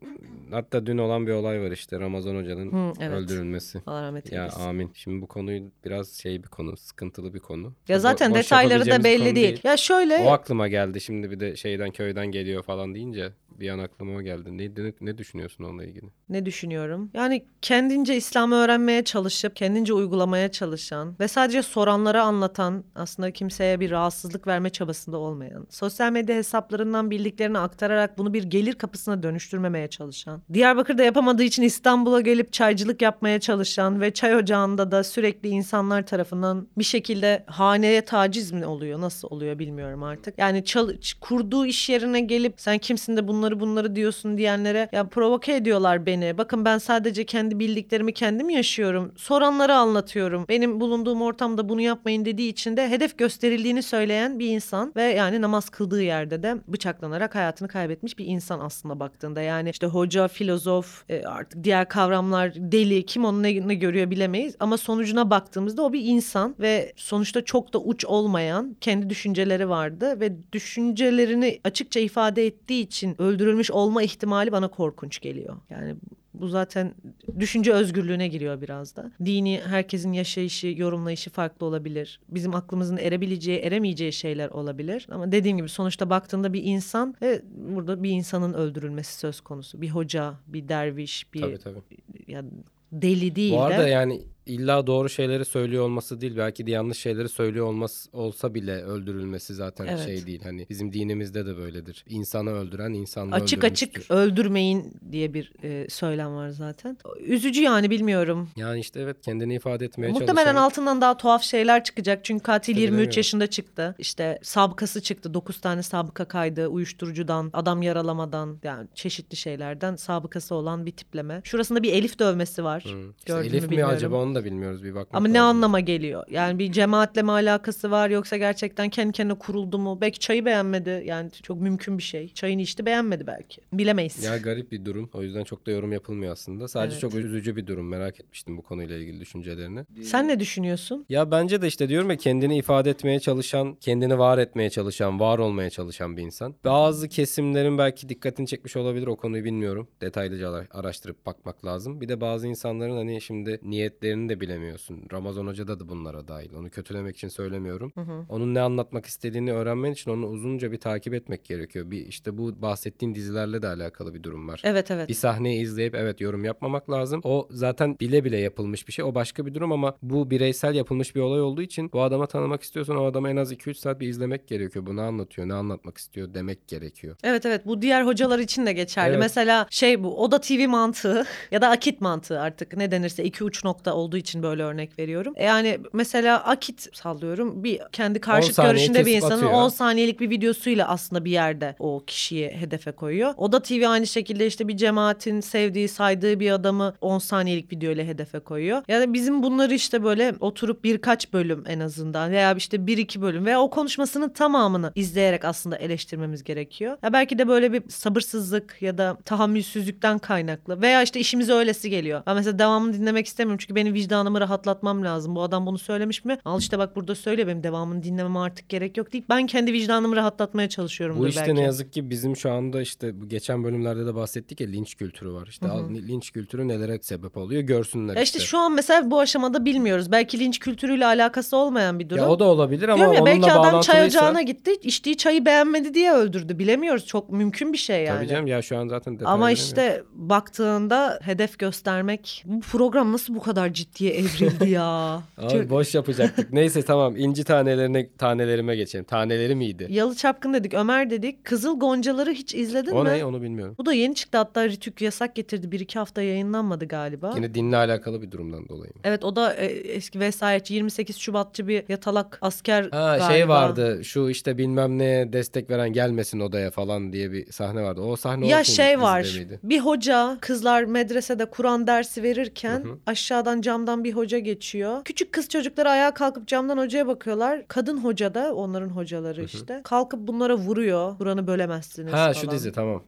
hatta 0.52 0.86
dün 0.86 0.98
olan 0.98 1.26
bir 1.26 1.32
olay 1.32 1.60
var 1.60 1.70
işte 1.70 2.00
Ramazan 2.00 2.36
Hoca'nın 2.36 2.72
Hı, 2.72 2.92
evet. 3.00 3.12
öldürülmesi. 3.18 3.80
Allah 3.86 4.02
rahmet 4.02 4.32
Ya 4.32 4.42
eylesin. 4.42 4.60
amin. 4.60 4.90
Şimdi 4.94 5.22
bu 5.22 5.26
konuyu 5.26 5.62
biraz 5.84 6.12
şey 6.12 6.42
bir 6.42 6.48
konu, 6.48 6.76
sıkıntılı 6.76 7.34
bir 7.34 7.38
konu. 7.40 7.72
Ya 7.88 7.96
Bo- 7.96 8.00
zaten 8.00 8.30
boş 8.30 8.38
detayları 8.38 8.86
da 8.90 9.04
belli 9.04 9.24
konu 9.24 9.34
değil. 9.36 9.60
Ya 9.64 9.76
şöyle 9.76 10.16
O 10.18 10.30
aklıma 10.30 10.68
geldi 10.68 11.00
şimdi 11.00 11.30
bir 11.30 11.40
de 11.40 11.56
şeyden 11.56 11.90
köyden 11.90 12.26
geliyor 12.26 12.62
falan 12.62 12.94
deyince 12.94 13.32
bir 13.60 13.68
an 13.68 13.78
aklıma 13.78 14.22
geldi. 14.22 14.58
Ne, 14.58 14.92
ne, 15.00 15.18
düşünüyorsun 15.18 15.64
onunla 15.64 15.84
ilgili? 15.84 16.06
ne 16.28 16.46
düşünüyorum? 16.46 17.10
Yani 17.14 17.44
kendince 17.62 18.16
İslam'ı 18.16 18.54
öğrenmeye 18.54 19.04
çalışıp 19.04 19.56
kendince 19.56 19.92
uygulamaya 19.92 20.50
çalışan 20.50 21.16
ve 21.20 21.28
sadece 21.28 21.62
soranlara 21.62 22.22
anlatan 22.22 22.84
aslında 22.94 23.30
kimseye 23.30 23.80
bir 23.80 23.90
rahatsızlık 23.90 24.46
verme 24.46 24.70
çabasında 24.70 25.16
olmayan, 25.18 25.66
sosyal 25.70 26.12
medya 26.12 26.36
hesaplarından 26.36 27.10
bildiklerini 27.10 27.58
aktararak 27.58 28.18
bunu 28.18 28.34
bir 28.34 28.42
gelir 28.42 28.74
kapısına 28.74 29.22
dönüştürmemeye 29.22 29.88
çalışan, 29.88 30.42
Diyarbakır'da 30.52 31.02
yapamadığı 31.02 31.42
için 31.42 31.62
İstanbul'a 31.62 32.20
gelip 32.20 32.52
çaycılık 32.52 33.02
yapmaya 33.02 33.40
çalışan 33.40 34.00
ve 34.00 34.10
çay 34.10 34.36
ocağında 34.36 34.90
da 34.90 35.04
sürekli 35.04 35.48
insanlar 35.48 36.06
tarafından 36.06 36.68
bir 36.78 36.84
şekilde 36.84 37.44
haneye 37.46 38.04
taciz 38.04 38.52
mi 38.52 38.66
oluyor, 38.66 39.00
nasıl 39.00 39.28
oluyor 39.30 39.58
bilmiyorum 39.58 40.02
artık. 40.02 40.38
Yani 40.38 40.64
çal- 40.64 40.96
kurduğu 41.20 41.66
iş 41.66 41.88
yerine 41.88 42.20
gelip 42.20 42.54
sen 42.56 42.78
kimsin 42.78 43.16
de 43.16 43.28
bunları 43.28 43.51
bunları 43.60 43.96
diyorsun 43.96 44.38
diyenlere 44.38 44.88
ya 44.92 45.04
provoke 45.08 45.54
ediyorlar 45.56 46.06
beni. 46.06 46.38
Bakın 46.38 46.64
ben 46.64 46.78
sadece 46.78 47.24
kendi 47.24 47.58
bildiklerimi 47.58 48.12
kendim 48.12 48.50
yaşıyorum. 48.50 49.12
Soranlara 49.16 49.76
anlatıyorum. 49.76 50.44
Benim 50.48 50.80
bulunduğum 50.80 51.22
ortamda 51.22 51.68
bunu 51.68 51.80
yapmayın 51.80 52.24
dediği 52.24 52.48
için 52.48 52.76
de 52.76 52.90
hedef 52.90 53.18
gösterildiğini 53.18 53.82
söyleyen 53.82 54.38
bir 54.38 54.46
insan 54.48 54.92
ve 54.96 55.02
yani 55.02 55.40
namaz 55.40 55.68
kıldığı 55.68 56.02
yerde 56.02 56.42
de 56.42 56.56
bıçaklanarak 56.68 57.34
hayatını 57.34 57.68
kaybetmiş 57.68 58.18
bir 58.18 58.26
insan 58.26 58.60
aslında 58.60 59.00
baktığında. 59.00 59.42
Yani 59.42 59.70
işte 59.70 59.86
hoca, 59.86 60.28
filozof, 60.28 61.04
e, 61.08 61.22
artık 61.22 61.64
diğer 61.64 61.88
kavramlar 61.88 62.54
deli 62.54 63.06
kim 63.06 63.24
onu 63.24 63.42
ne, 63.42 63.68
ne 63.68 63.74
görüyor 63.74 64.10
bilemeyiz 64.10 64.56
ama 64.60 64.76
sonucuna 64.76 65.30
baktığımızda 65.30 65.82
o 65.82 65.92
bir 65.92 66.04
insan 66.04 66.54
ve 66.60 66.92
sonuçta 66.96 67.44
çok 67.44 67.72
da 67.72 67.78
uç 67.78 68.04
olmayan 68.04 68.76
kendi 68.80 69.10
düşünceleri 69.10 69.68
vardı 69.68 70.20
ve 70.20 70.52
düşüncelerini 70.52 71.60
açıkça 71.64 72.00
ifade 72.00 72.46
ettiği 72.46 72.82
için 72.82 73.16
öldürülmüş 73.32 73.70
olma 73.70 74.02
ihtimali 74.02 74.52
bana 74.52 74.68
korkunç 74.68 75.20
geliyor. 75.20 75.56
Yani 75.70 75.96
bu 76.34 76.48
zaten 76.48 76.94
düşünce 77.38 77.72
özgürlüğüne 77.72 78.28
giriyor 78.28 78.60
biraz 78.60 78.96
da. 78.96 79.12
Dini 79.24 79.60
herkesin 79.66 80.12
yaşayışı, 80.12 80.74
yorumlayışı 80.76 81.30
farklı 81.30 81.66
olabilir. 81.66 82.20
Bizim 82.28 82.54
aklımızın 82.54 82.96
erebileceği, 82.96 83.58
eremeyeceği 83.58 84.12
şeyler 84.12 84.48
olabilir. 84.48 85.06
Ama 85.10 85.32
dediğim 85.32 85.56
gibi 85.56 85.68
sonuçta 85.68 86.10
baktığında 86.10 86.52
bir 86.52 86.62
insan 86.64 87.14
ve 87.22 87.42
burada 87.54 88.02
bir 88.02 88.10
insanın 88.10 88.54
öldürülmesi 88.54 89.18
söz 89.18 89.40
konusu. 89.40 89.80
Bir 89.82 89.88
hoca, 89.90 90.34
bir 90.46 90.68
derviş, 90.68 91.34
bir 91.34 91.40
Tabii 91.40 91.58
tabii. 91.58 91.80
ya 92.26 92.44
deli 92.92 93.36
değil 93.36 93.52
Bu 93.52 93.62
arada 93.62 93.84
de. 93.84 93.88
yani 93.90 94.22
illa 94.46 94.86
doğru 94.86 95.08
şeyleri 95.08 95.44
söylüyor 95.44 95.84
olması 95.84 96.20
değil 96.20 96.36
belki 96.36 96.66
de 96.66 96.70
yanlış 96.70 96.98
şeyleri 96.98 97.28
söylüyor 97.28 97.66
olması 97.66 98.10
olsa 98.12 98.54
bile 98.54 98.82
öldürülmesi 98.82 99.54
zaten 99.54 99.86
Evet. 99.86 100.04
şey 100.04 100.26
değil. 100.26 100.40
Hani 100.42 100.66
bizim 100.70 100.92
dinimizde 100.92 101.46
de 101.46 101.56
böyledir. 101.56 102.04
İnsanı 102.08 102.50
öldüren 102.50 102.92
insanla 102.92 103.34
Açık 103.34 103.64
açık 103.64 104.10
öldürmeyin 104.10 104.92
diye 105.12 105.34
bir 105.34 105.52
e, 105.62 105.86
söylem 105.90 106.34
var 106.34 106.48
zaten. 106.48 106.98
Üzücü 107.20 107.62
yani 107.62 107.90
bilmiyorum. 107.90 108.48
Yani 108.56 108.80
işte 108.80 109.00
evet 109.00 109.16
kendini 109.22 109.54
ifade 109.54 109.84
etmeye 109.84 110.08
Muhtemelen 110.08 110.34
çalışan. 110.34 110.54
altından 110.56 111.00
daha 111.00 111.16
tuhaf 111.16 111.42
şeyler 111.42 111.84
çıkacak. 111.84 112.24
Çünkü 112.24 112.42
katil 112.42 112.72
İşte 112.72 112.80
23 112.80 112.92
bilemiyorum. 112.92 113.16
yaşında 113.16 113.46
çıktı. 113.46 113.94
İşte 113.98 114.38
sabıkası 114.42 115.00
çıktı. 115.02 115.34
9 115.34 115.60
tane 115.60 115.82
sabıka 115.82 116.24
kaydı. 116.24 116.66
Uyuşturucudan, 116.66 117.50
adam 117.52 117.82
yaralamadan 117.82 118.58
yani 118.62 118.88
çeşitli 118.94 119.36
şeylerden 119.36 119.96
sabıkası 119.96 120.54
olan 120.54 120.86
bir 120.86 120.92
tipleme. 120.92 121.40
Şurasında 121.44 121.82
bir 121.82 121.92
Elif 121.92 122.18
dövmesi 122.18 122.64
var. 122.64 122.84
Hı. 122.84 123.12
İşte 123.18 123.32
Elif 123.32 123.62
mi 123.64 123.70
bilmiyorum. 123.70 123.94
acaba 123.96 124.16
onu 124.32 124.38
da 124.40 124.44
bilmiyoruz 124.44 124.84
bir 124.84 124.94
bakmak 124.94 125.14
Ama 125.14 125.28
ne 125.28 125.34
lazım. 125.34 125.48
anlama 125.56 125.80
geliyor? 125.80 126.24
Yani 126.30 126.58
bir 126.58 126.72
cemaatle 126.72 127.22
mi 127.22 127.30
alakası 127.32 127.90
var 127.90 128.10
yoksa 128.10 128.36
gerçekten 128.36 128.88
kendi 128.90 129.12
kendine 129.12 129.38
kuruldu 129.38 129.78
mu? 129.78 129.98
Belki 130.00 130.18
çayı 130.18 130.44
beğenmedi. 130.44 131.02
Yani 131.06 131.30
çok 131.42 131.60
mümkün 131.60 131.98
bir 131.98 132.02
şey. 132.02 132.28
Çayını 132.34 132.62
içti 132.62 132.86
beğenmedi 132.86 133.26
belki. 133.26 133.60
Bilemeyiz. 133.72 134.24
Ya 134.24 134.36
garip 134.38 134.72
bir 134.72 134.84
durum. 134.84 135.10
O 135.14 135.22
yüzden 135.22 135.44
çok 135.44 135.66
da 135.66 135.70
yorum 135.70 135.92
yapılmıyor 135.92 136.32
aslında. 136.32 136.68
Sadece 136.68 136.92
Evet. 136.94 137.00
çok 137.00 137.14
üzücü 137.14 137.56
bir 137.56 137.66
durum. 137.66 137.88
Merak 137.88 138.20
etmiştim 138.20 138.56
bu 138.56 138.62
konuyla 138.62 138.96
ilgili 138.96 139.20
düşüncelerini. 139.20 139.84
Sen 140.02 140.28
ne 140.28 140.40
düşünüyorsun? 140.40 141.06
Ya 141.08 141.30
bence 141.30 141.62
de 141.62 141.66
işte 141.66 141.88
diyorum 141.88 142.10
ya 142.10 142.16
kendini 142.16 142.56
ifade 142.58 142.90
etmeye 142.90 143.20
çalışan, 143.20 143.74
kendini 143.80 144.18
var 144.18 144.38
etmeye 144.38 144.70
çalışan, 144.70 145.20
var 145.20 145.38
olmaya 145.38 145.70
çalışan 145.70 146.16
bir 146.16 146.22
insan. 146.22 146.54
Bazı 146.64 147.08
kesimlerin 147.08 147.78
belki 147.78 148.08
dikkatini 148.08 148.46
çekmiş 148.46 148.76
olabilir 148.76 149.06
o 149.06 149.16
konuyu 149.16 149.44
bilmiyorum. 149.44 149.88
Detaylıca 150.00 150.50
ara- 150.50 150.66
araştırıp 150.70 151.26
bakmak 151.26 151.64
lazım. 151.64 152.00
Bir 152.00 152.08
de 152.08 152.20
bazı 152.20 152.46
insanların 152.48 152.96
hani 152.96 153.20
şimdi 153.20 153.58
niyetlerini 153.62 154.21
de 154.28 154.40
bilemiyorsun. 154.40 155.02
Ramazan 155.12 155.46
Hoca'da 155.46 155.80
da 155.80 155.88
bunlara 155.88 156.28
dahil. 156.28 156.54
Onu 156.54 156.70
kötülemek 156.70 157.16
için 157.16 157.28
söylemiyorum. 157.28 157.92
Onun 158.28 158.54
ne 158.54 158.60
anlatmak 158.60 159.06
istediğini 159.06 159.52
öğrenmen 159.52 159.92
için 159.92 160.10
onu 160.10 160.26
uzunca 160.26 160.72
bir 160.72 160.80
takip 160.80 161.14
etmek 161.14 161.44
gerekiyor. 161.44 161.90
Bir 161.90 162.06
işte 162.06 162.38
bu 162.38 162.62
bahsettiğin 162.62 163.14
dizilerle 163.14 163.62
de 163.62 163.68
alakalı 163.68 164.14
bir 164.14 164.22
durum 164.22 164.48
var. 164.48 164.60
Evet 164.64 164.90
evet. 164.90 165.08
Bir 165.08 165.14
sahneyi 165.14 165.62
izleyip 165.62 165.94
evet 165.94 166.20
yorum 166.20 166.44
yapmamak 166.44 166.90
lazım. 166.90 167.20
O 167.24 167.48
zaten 167.50 167.96
bile 168.00 168.24
bile 168.24 168.38
yapılmış 168.38 168.88
bir 168.88 168.92
şey. 168.92 169.04
O 169.04 169.14
başka 169.14 169.46
bir 169.46 169.54
durum 169.54 169.72
ama 169.72 169.96
bu 170.02 170.30
bireysel 170.30 170.74
yapılmış 170.74 171.14
bir 171.16 171.20
olay 171.20 171.40
olduğu 171.40 171.62
için 171.62 171.92
bu 171.92 172.02
adama 172.02 172.26
tanımak 172.26 172.62
istiyorsan 172.62 172.96
o 172.96 173.04
adamı 173.04 173.30
en 173.30 173.36
az 173.36 173.52
2-3 173.52 173.74
saat 173.74 174.00
bir 174.00 174.08
izlemek 174.08 174.48
gerekiyor. 174.48 174.86
Bu 174.86 174.96
ne 174.96 175.02
anlatıyor, 175.02 175.48
ne 175.48 175.54
anlatmak 175.54 175.98
istiyor 175.98 176.34
demek 176.34 176.68
gerekiyor. 176.68 177.16
Evet 177.24 177.46
evet 177.46 177.66
bu 177.66 177.82
diğer 177.82 178.02
hocalar 178.02 178.38
için 178.38 178.66
de 178.66 178.72
geçerli. 178.72 179.10
Evet. 179.10 179.18
Mesela 179.18 179.66
şey 179.70 180.04
bu 180.04 180.22
Oda 180.22 180.40
TV 180.40 180.68
mantığı 180.68 181.26
ya 181.50 181.62
da 181.62 181.68
Akit 181.68 182.00
mantığı 182.00 182.40
artık 182.40 182.76
ne 182.76 182.90
denirse 182.90 183.24
iki 183.24 183.44
uç 183.44 183.64
nokta 183.64 183.94
olduğu 183.94 184.11
için 184.16 184.42
böyle 184.42 184.62
örnek 184.62 184.98
veriyorum. 184.98 185.32
E 185.36 185.44
Yani 185.44 185.78
mesela 185.92 186.44
Akit 186.44 186.96
sallıyorum 186.96 187.64
bir 187.64 187.80
kendi 187.92 188.20
karşıt 188.20 188.56
görüşünde 188.56 189.06
bir 189.06 189.16
insanın 189.16 189.32
atıyor. 189.32 189.52
10 189.52 189.68
saniyelik 189.68 190.20
bir 190.20 190.30
videosuyla 190.30 190.88
aslında 190.88 191.24
bir 191.24 191.30
yerde 191.30 191.76
o 191.78 192.02
kişiyi 192.06 192.48
hedefe 192.50 192.92
koyuyor. 192.92 193.34
Oda 193.36 193.62
TV 193.62 193.84
aynı 193.88 194.06
şekilde 194.06 194.46
işte 194.46 194.68
bir 194.68 194.76
cemaatin 194.76 195.40
sevdiği 195.40 195.88
saydığı 195.88 196.40
bir 196.40 196.50
adamı 196.50 196.94
10 197.00 197.18
saniyelik 197.18 197.72
video 197.72 197.90
ile 197.90 198.06
hedefe 198.08 198.38
koyuyor. 198.38 198.82
Yani 198.88 199.12
bizim 199.12 199.42
bunları 199.42 199.74
işte 199.74 200.04
böyle 200.04 200.34
oturup 200.40 200.84
birkaç 200.84 201.32
bölüm 201.32 201.64
en 201.66 201.80
azından 201.80 202.30
veya 202.32 202.54
işte 202.54 202.86
bir 202.86 202.98
iki 202.98 203.22
bölüm 203.22 203.46
veya 203.46 203.60
o 203.60 203.70
konuşmasının 203.70 204.28
tamamını 204.28 204.92
izleyerek 204.94 205.44
aslında 205.44 205.76
eleştirmemiz 205.76 206.44
gerekiyor. 206.44 206.96
Ya 207.02 207.12
belki 207.12 207.38
de 207.38 207.48
böyle 207.48 207.72
bir 207.72 207.82
sabırsızlık 207.88 208.76
ya 208.80 208.98
da 208.98 209.16
tahammülsüzlükten 209.24 210.18
kaynaklı 210.18 210.82
veya 210.82 211.02
işte 211.02 211.20
işimize 211.20 211.52
öylesi 211.52 211.90
geliyor. 211.90 212.22
Ben 212.26 212.36
mesela 212.36 212.58
devamını 212.58 212.92
dinlemek 212.92 213.26
istemiyorum 213.26 213.58
çünkü 213.58 213.74
benim 213.74 213.94
vicdanımı 214.02 214.40
rahatlatmam 214.40 215.04
lazım. 215.04 215.36
Bu 215.36 215.42
adam 215.42 215.66
bunu 215.66 215.78
söylemiş 215.78 216.24
mi? 216.24 216.38
Al 216.44 216.60
işte 216.60 216.78
bak 216.78 216.96
burada 216.96 217.14
söylüyor 217.14 217.48
benim 217.48 217.62
devamını 217.62 218.02
dinlememe 218.02 218.38
artık 218.38 218.68
gerek 218.68 218.96
yok 218.96 219.12
deyip 219.12 219.28
ben 219.28 219.46
kendi 219.46 219.72
vicdanımı 219.72 220.16
rahatlatmaya 220.16 220.68
çalışıyorum 220.68 221.18
Bu 221.18 221.28
işte 221.28 221.40
belki. 221.40 221.54
ne 221.54 221.60
yazık 221.62 221.92
ki 221.92 222.10
bizim 222.10 222.36
şu 222.36 222.50
anda 222.50 222.80
işte 222.82 223.20
bu 223.20 223.28
geçen 223.28 223.64
bölümlerde 223.64 224.06
de 224.06 224.14
bahsettik 224.14 224.60
ya 224.60 224.66
linç 224.68 224.94
kültürü 224.94 225.32
var. 225.32 225.46
İşte 225.46 225.68
al- 225.68 225.90
linç 225.90 226.30
kültürü 226.30 226.68
nelere 226.68 226.98
sebep 227.02 227.36
oluyor 227.36 227.62
görsünler 227.62 228.12
işte. 228.12 228.22
işte 228.22 228.38
şu 228.38 228.58
an 228.58 228.72
mesela 228.72 229.10
bu 229.10 229.20
aşamada 229.20 229.64
bilmiyoruz. 229.64 230.12
Belki 230.12 230.38
linç 230.38 230.58
kültürüyle 230.58 231.06
alakası 231.06 231.56
olmayan 231.56 231.98
bir 231.98 232.08
durum. 232.08 232.22
Ya 232.22 232.30
o 232.30 232.38
da 232.38 232.44
olabilir 232.44 232.88
ama 232.88 232.96
Diyorum 232.96 233.14
ya 233.14 233.22
onunla 233.22 233.32
belki 233.34 233.52
adam 233.52 233.80
çay 233.80 234.06
ocağına 234.06 234.42
gitti. 234.42 234.72
içtiği 234.82 235.16
çayı 235.16 235.44
beğenmedi 235.44 235.94
diye 235.94 236.12
öldürdü. 236.12 236.58
Bilemiyoruz. 236.58 237.06
Çok 237.06 237.30
mümkün 237.30 237.72
bir 237.72 237.78
şey 237.78 238.04
yani. 238.04 238.16
Tabii 238.16 238.28
canım 238.28 238.46
ya 238.46 238.62
şu 238.62 238.78
an 238.78 238.88
zaten 238.88 239.18
Ama 239.24 239.50
işte 239.50 240.02
baktığında 240.14 241.18
hedef 241.22 241.58
göstermek 241.58 242.42
bu 242.46 242.60
program 242.60 243.12
nasıl 243.12 243.34
bu 243.34 243.40
kadar 243.42 243.72
ciddi 243.72 243.91
ciddiye 243.94 244.12
evrildi 244.14 244.70
ya. 244.70 244.82
Abi 245.38 245.50
Çok- 245.52 245.70
boş 245.70 245.94
yapacaktık. 245.94 246.52
Neyse 246.52 246.82
tamam 246.82 247.16
inci 247.16 247.44
tanelerine 247.44 248.08
tanelerime 248.18 248.76
geçelim. 248.76 249.04
Taneleri 249.04 249.54
miydi? 249.54 249.86
Yalı 249.90 250.14
Çapkın 250.14 250.54
dedik, 250.54 250.74
Ömer 250.74 251.10
dedik. 251.10 251.44
Kızıl 251.44 251.78
Goncaları 251.80 252.30
hiç 252.30 252.54
izledin 252.54 252.90
O 252.92 253.04
mi? 253.04 253.10
ne 253.10 253.24
onu 253.24 253.42
bilmiyorum. 253.42 253.74
Bu 253.78 253.86
da 253.86 253.92
yeni 253.92 254.14
çıktı 254.14 254.38
hatta 254.38 254.64
Ritük 254.68 255.00
yasak 255.02 255.34
getirdi. 255.34 255.72
Bir 255.72 255.80
iki 255.80 255.98
hafta 255.98 256.22
yayınlanmadı 256.22 256.84
galiba. 256.88 257.32
Yine 257.36 257.54
dinle 257.54 257.76
alakalı 257.76 258.22
bir 258.22 258.30
durumdan 258.30 258.68
dolayı 258.68 258.92
mı? 258.94 259.00
Evet 259.04 259.24
o 259.24 259.36
da 259.36 259.54
e, 259.54 259.66
eski 259.66 260.20
vesayetçi 260.20 260.74
28 260.74 261.16
Şubatçı 261.16 261.68
bir 261.68 261.84
yatalak 261.88 262.38
asker 262.40 262.82
Ha 262.82 262.88
galiba. 263.18 263.28
şey 263.28 263.48
vardı 263.48 264.00
şu 264.04 264.28
işte 264.30 264.58
bilmem 264.58 264.98
ne 264.98 265.32
destek 265.32 265.70
veren 265.70 265.92
gelmesin 265.92 266.40
odaya 266.40 266.70
falan 266.70 267.12
diye 267.12 267.32
bir 267.32 267.52
sahne 267.52 267.82
vardı. 267.82 268.00
O 268.00 268.16
sahne 268.16 268.46
Ya 268.48 268.60
o 268.60 268.64
şey 268.64 269.00
var. 269.00 269.22
miydi? 269.38 269.60
Bir 269.62 269.80
hoca 269.80 270.38
kızlar 270.40 270.84
medresede 270.84 271.44
Kur'an 271.44 271.86
dersi 271.86 272.22
verirken 272.22 272.84
aşağıdan 273.06 273.60
camdan 273.82 274.04
bir 274.04 274.12
hoca 274.12 274.38
geçiyor. 274.38 275.04
Küçük 275.04 275.32
kız 275.32 275.48
çocukları 275.48 275.90
ayağa 275.90 276.14
kalkıp 276.14 276.48
camdan 276.48 276.78
hocaya 276.78 277.06
bakıyorlar. 277.06 277.62
Kadın 277.68 277.98
hoca 277.98 278.34
da 278.34 278.54
onların 278.54 278.88
hocaları 278.88 279.44
işte. 279.44 279.80
Kalkıp 279.84 280.20
bunlara 280.20 280.56
vuruyor. 280.56 281.18
Kur'an'ı 281.18 281.46
bölemezsiniz 281.46 282.12
Ha 282.12 282.16
falan. 282.16 282.32
şu 282.32 282.50
dizi 282.50 282.72
tamam. 282.72 283.02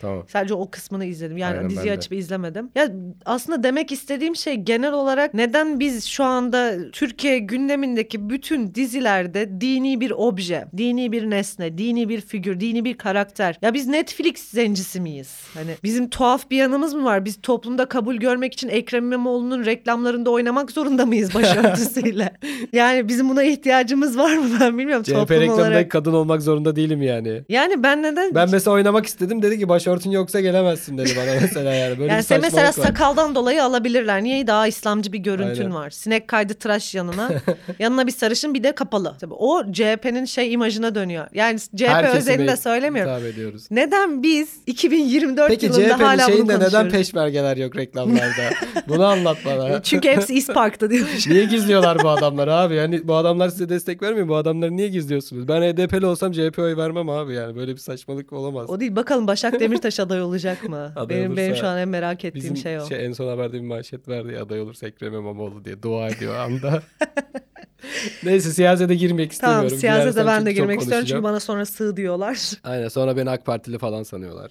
Tamam. 0.00 0.24
Sadece 0.28 0.54
o 0.54 0.70
kısmını 0.70 1.04
izledim. 1.04 1.36
Yani 1.36 1.56
Aynen, 1.56 1.70
diziyi 1.70 1.92
açıp 1.92 2.12
izlemedim. 2.12 2.70
Ya 2.74 2.88
aslında 3.24 3.62
demek 3.62 3.92
istediğim 3.92 4.36
şey 4.36 4.54
genel 4.54 4.92
olarak 4.92 5.34
neden 5.34 5.80
biz 5.80 6.04
şu 6.04 6.24
anda 6.24 6.90
Türkiye 6.90 7.38
gündemindeki 7.38 8.30
bütün 8.30 8.74
dizilerde 8.74 9.60
dini 9.60 10.00
bir 10.00 10.10
obje, 10.10 10.64
dini 10.76 11.12
bir 11.12 11.30
nesne, 11.30 11.78
dini 11.78 12.08
bir 12.08 12.20
figür, 12.20 12.60
dini 12.60 12.84
bir 12.84 12.98
karakter. 12.98 13.58
Ya 13.62 13.74
biz 13.74 13.86
Netflix 13.86 14.40
zencisi 14.40 15.00
miyiz? 15.00 15.40
Hani 15.54 15.70
bizim 15.84 16.10
tuhaf 16.10 16.50
bir 16.50 16.56
yanımız 16.56 16.94
mı 16.94 17.04
var? 17.04 17.24
Biz 17.24 17.40
toplumda 17.42 17.86
kabul 17.86 18.16
görmek 18.16 18.52
için 18.52 18.68
Ekrem 18.68 19.04
İmamoğlu'nun 19.06 19.64
reklamlarında 19.64 20.30
oynamak 20.30 20.70
zorunda 20.70 21.06
mıyız 21.06 21.34
başörtüsüyle? 21.34 22.32
yani 22.72 23.08
bizim 23.08 23.28
buna 23.28 23.42
ihtiyacımız 23.42 24.18
var 24.18 24.36
mı 24.36 24.46
ben 24.60 24.78
bilmiyorum 24.78 25.02
CHP 25.02 25.30
reklamında 25.30 25.54
olarak. 25.54 25.90
kadın 25.90 26.12
olmak 26.12 26.42
zorunda 26.42 26.76
değilim 26.76 27.02
yani. 27.02 27.42
Yani 27.48 27.82
ben 27.82 28.02
neden 28.02 28.34
Ben 28.34 28.48
mesela 28.50 28.74
oynamak 28.74 29.06
istedim 29.06 29.42
dedi 29.42 29.55
ki 29.58 29.68
başörtün 29.68 30.10
yoksa 30.10 30.40
gelemezsin 30.40 30.98
dedi 30.98 31.10
bana 31.16 31.34
mesela 31.40 31.72
yani. 31.72 31.98
Böyle 31.98 32.12
yani 32.12 32.22
sen 32.22 32.40
mesela 32.40 32.68
var. 32.68 32.72
sakaldan 32.72 33.34
dolayı 33.34 33.64
alabilirler. 33.64 34.22
Niye 34.22 34.46
daha 34.46 34.66
İslamcı 34.66 35.12
bir 35.12 35.18
görüntün 35.18 35.62
Aynen. 35.62 35.74
var? 35.74 35.90
Sinek 35.90 36.28
kaydı 36.28 36.54
tıraş 36.54 36.94
yanına. 36.94 37.30
yanına 37.78 38.06
bir 38.06 38.12
sarışın 38.12 38.54
bir 38.54 38.62
de 38.62 38.72
kapalı. 38.72 39.14
Tabii 39.20 39.34
o 39.34 39.72
CHP'nin 39.72 40.24
şey 40.24 40.52
imajına 40.52 40.94
dönüyor. 40.94 41.26
Yani 41.34 41.58
CHP 41.58 41.88
Herkese 41.88 42.18
özelinde 42.18 42.52
mi 42.52 42.56
söylemiyorum. 42.56 43.26
ediyoruz. 43.26 43.66
Neden 43.70 44.22
biz 44.22 44.48
2024 44.66 45.48
Peki 45.48 45.66
yılında 45.66 45.80
CHP'nin 45.80 46.04
hala 46.04 46.32
bunu 46.32 46.48
neden 46.48 46.88
peşmergeler 46.90 47.56
yok 47.56 47.76
reklamlarda? 47.76 48.50
Bunu 48.88 49.04
anlat 49.04 49.36
bana. 49.44 49.82
Çünkü 49.82 50.08
hepsi 50.08 50.34
İspark'ta 50.34 50.90
diyormuş. 50.90 51.26
Niye 51.26 51.44
gizliyorlar 51.44 51.98
bu 52.02 52.08
adamları 52.08 52.54
abi? 52.54 52.74
Yani 52.74 53.08
bu 53.08 53.14
adamlar 53.14 53.48
size 53.48 53.68
destek 53.68 54.02
vermiyor. 54.02 54.28
Bu 54.28 54.36
adamları 54.36 54.76
niye 54.76 54.88
gizliyorsunuz? 54.88 55.48
Ben 55.48 55.62
HDP'li 55.62 56.06
olsam 56.06 56.32
CHP 56.32 56.58
oy 56.58 56.76
vermem 56.76 57.08
abi 57.08 57.34
yani. 57.34 57.56
Böyle 57.56 57.72
bir 57.72 57.80
saçmalık 57.80 58.32
olamaz. 58.32 58.70
O 58.70 58.80
değil. 58.80 58.96
Bakalım 58.96 59.26
Başak 59.26 59.45
Demirtaş 59.52 60.00
aday 60.00 60.22
olacak 60.22 60.68
mı? 60.68 60.92
Aday 60.96 61.16
benim 61.16 61.36
benim 61.36 61.50
olursa 61.50 61.60
şu 61.60 61.66
an 61.66 61.78
en 61.78 61.88
merak 61.88 62.24
ettiğim 62.24 62.44
Bizim 62.44 62.56
şey 62.56 62.78
o. 62.78 62.86
en 62.90 63.12
son 63.12 63.28
haberde 63.28 63.52
bir 63.52 63.66
manşet 63.66 64.08
verdi 64.08 64.32
ya 64.32 64.42
aday 64.42 64.60
olursa 64.60 64.86
Ekrem 64.86 65.14
İmamoğlu 65.14 65.64
diye 65.64 65.82
dua 65.82 66.08
ediyor 66.08 66.34
anda. 66.34 66.82
Neyse 68.22 68.50
siyasete 68.50 68.94
girmek 68.94 69.32
istemiyorum. 69.32 69.68
Tamam 69.68 69.80
siyasete 69.80 70.10
Girersem 70.10 70.26
ben 70.26 70.46
de 70.46 70.52
girmek 70.52 70.80
istiyorum 70.80 71.06
çünkü 71.08 71.22
bana 71.22 71.40
sonra 71.40 71.66
sığ 71.66 71.96
diyorlar. 71.96 72.52
Aynen 72.64 72.88
sonra 72.88 73.16
beni 73.16 73.30
AK 73.30 73.46
Partili 73.46 73.78
falan 73.78 74.02
sanıyorlar. 74.02 74.50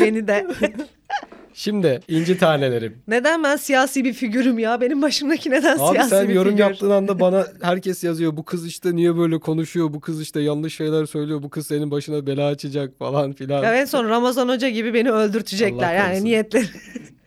Beni 0.00 0.28
de. 0.28 0.46
Şimdi 1.54 2.00
inci 2.08 2.38
tanelerim. 2.38 2.98
Neden 3.08 3.44
ben 3.44 3.56
siyasi 3.56 4.04
bir 4.04 4.12
figürüm 4.12 4.58
ya? 4.58 4.80
Benim 4.80 5.02
başımdaki 5.02 5.50
neden 5.50 5.78
Abi 5.78 5.92
siyasi 5.92 6.10
sen 6.10 6.28
bir 6.28 6.34
yorum 6.34 6.50
figür? 6.50 6.62
yaptığın 6.62 6.90
anda 6.90 7.20
bana 7.20 7.46
herkes 7.62 8.04
yazıyor. 8.04 8.36
Bu 8.36 8.44
kız 8.44 8.66
işte 8.66 8.96
niye 8.96 9.16
böyle 9.16 9.38
konuşuyor? 9.40 9.92
Bu 9.92 10.00
kız 10.00 10.22
işte 10.22 10.40
yanlış 10.40 10.76
şeyler 10.76 11.06
söylüyor. 11.06 11.42
Bu 11.42 11.50
kız 11.50 11.66
senin 11.66 11.90
başına 11.90 12.26
bela 12.26 12.46
açacak 12.46 12.98
falan 12.98 13.32
filan. 13.32 13.62
Ya 13.62 13.74
en 13.74 13.84
son 13.84 14.08
Ramazan 14.08 14.48
Hoca 14.48 14.68
gibi 14.68 14.94
beni 14.94 15.10
öldürtecekler. 15.10 15.86
Allah 15.88 15.92
yani 15.92 16.24
niyetleri. 16.24 16.66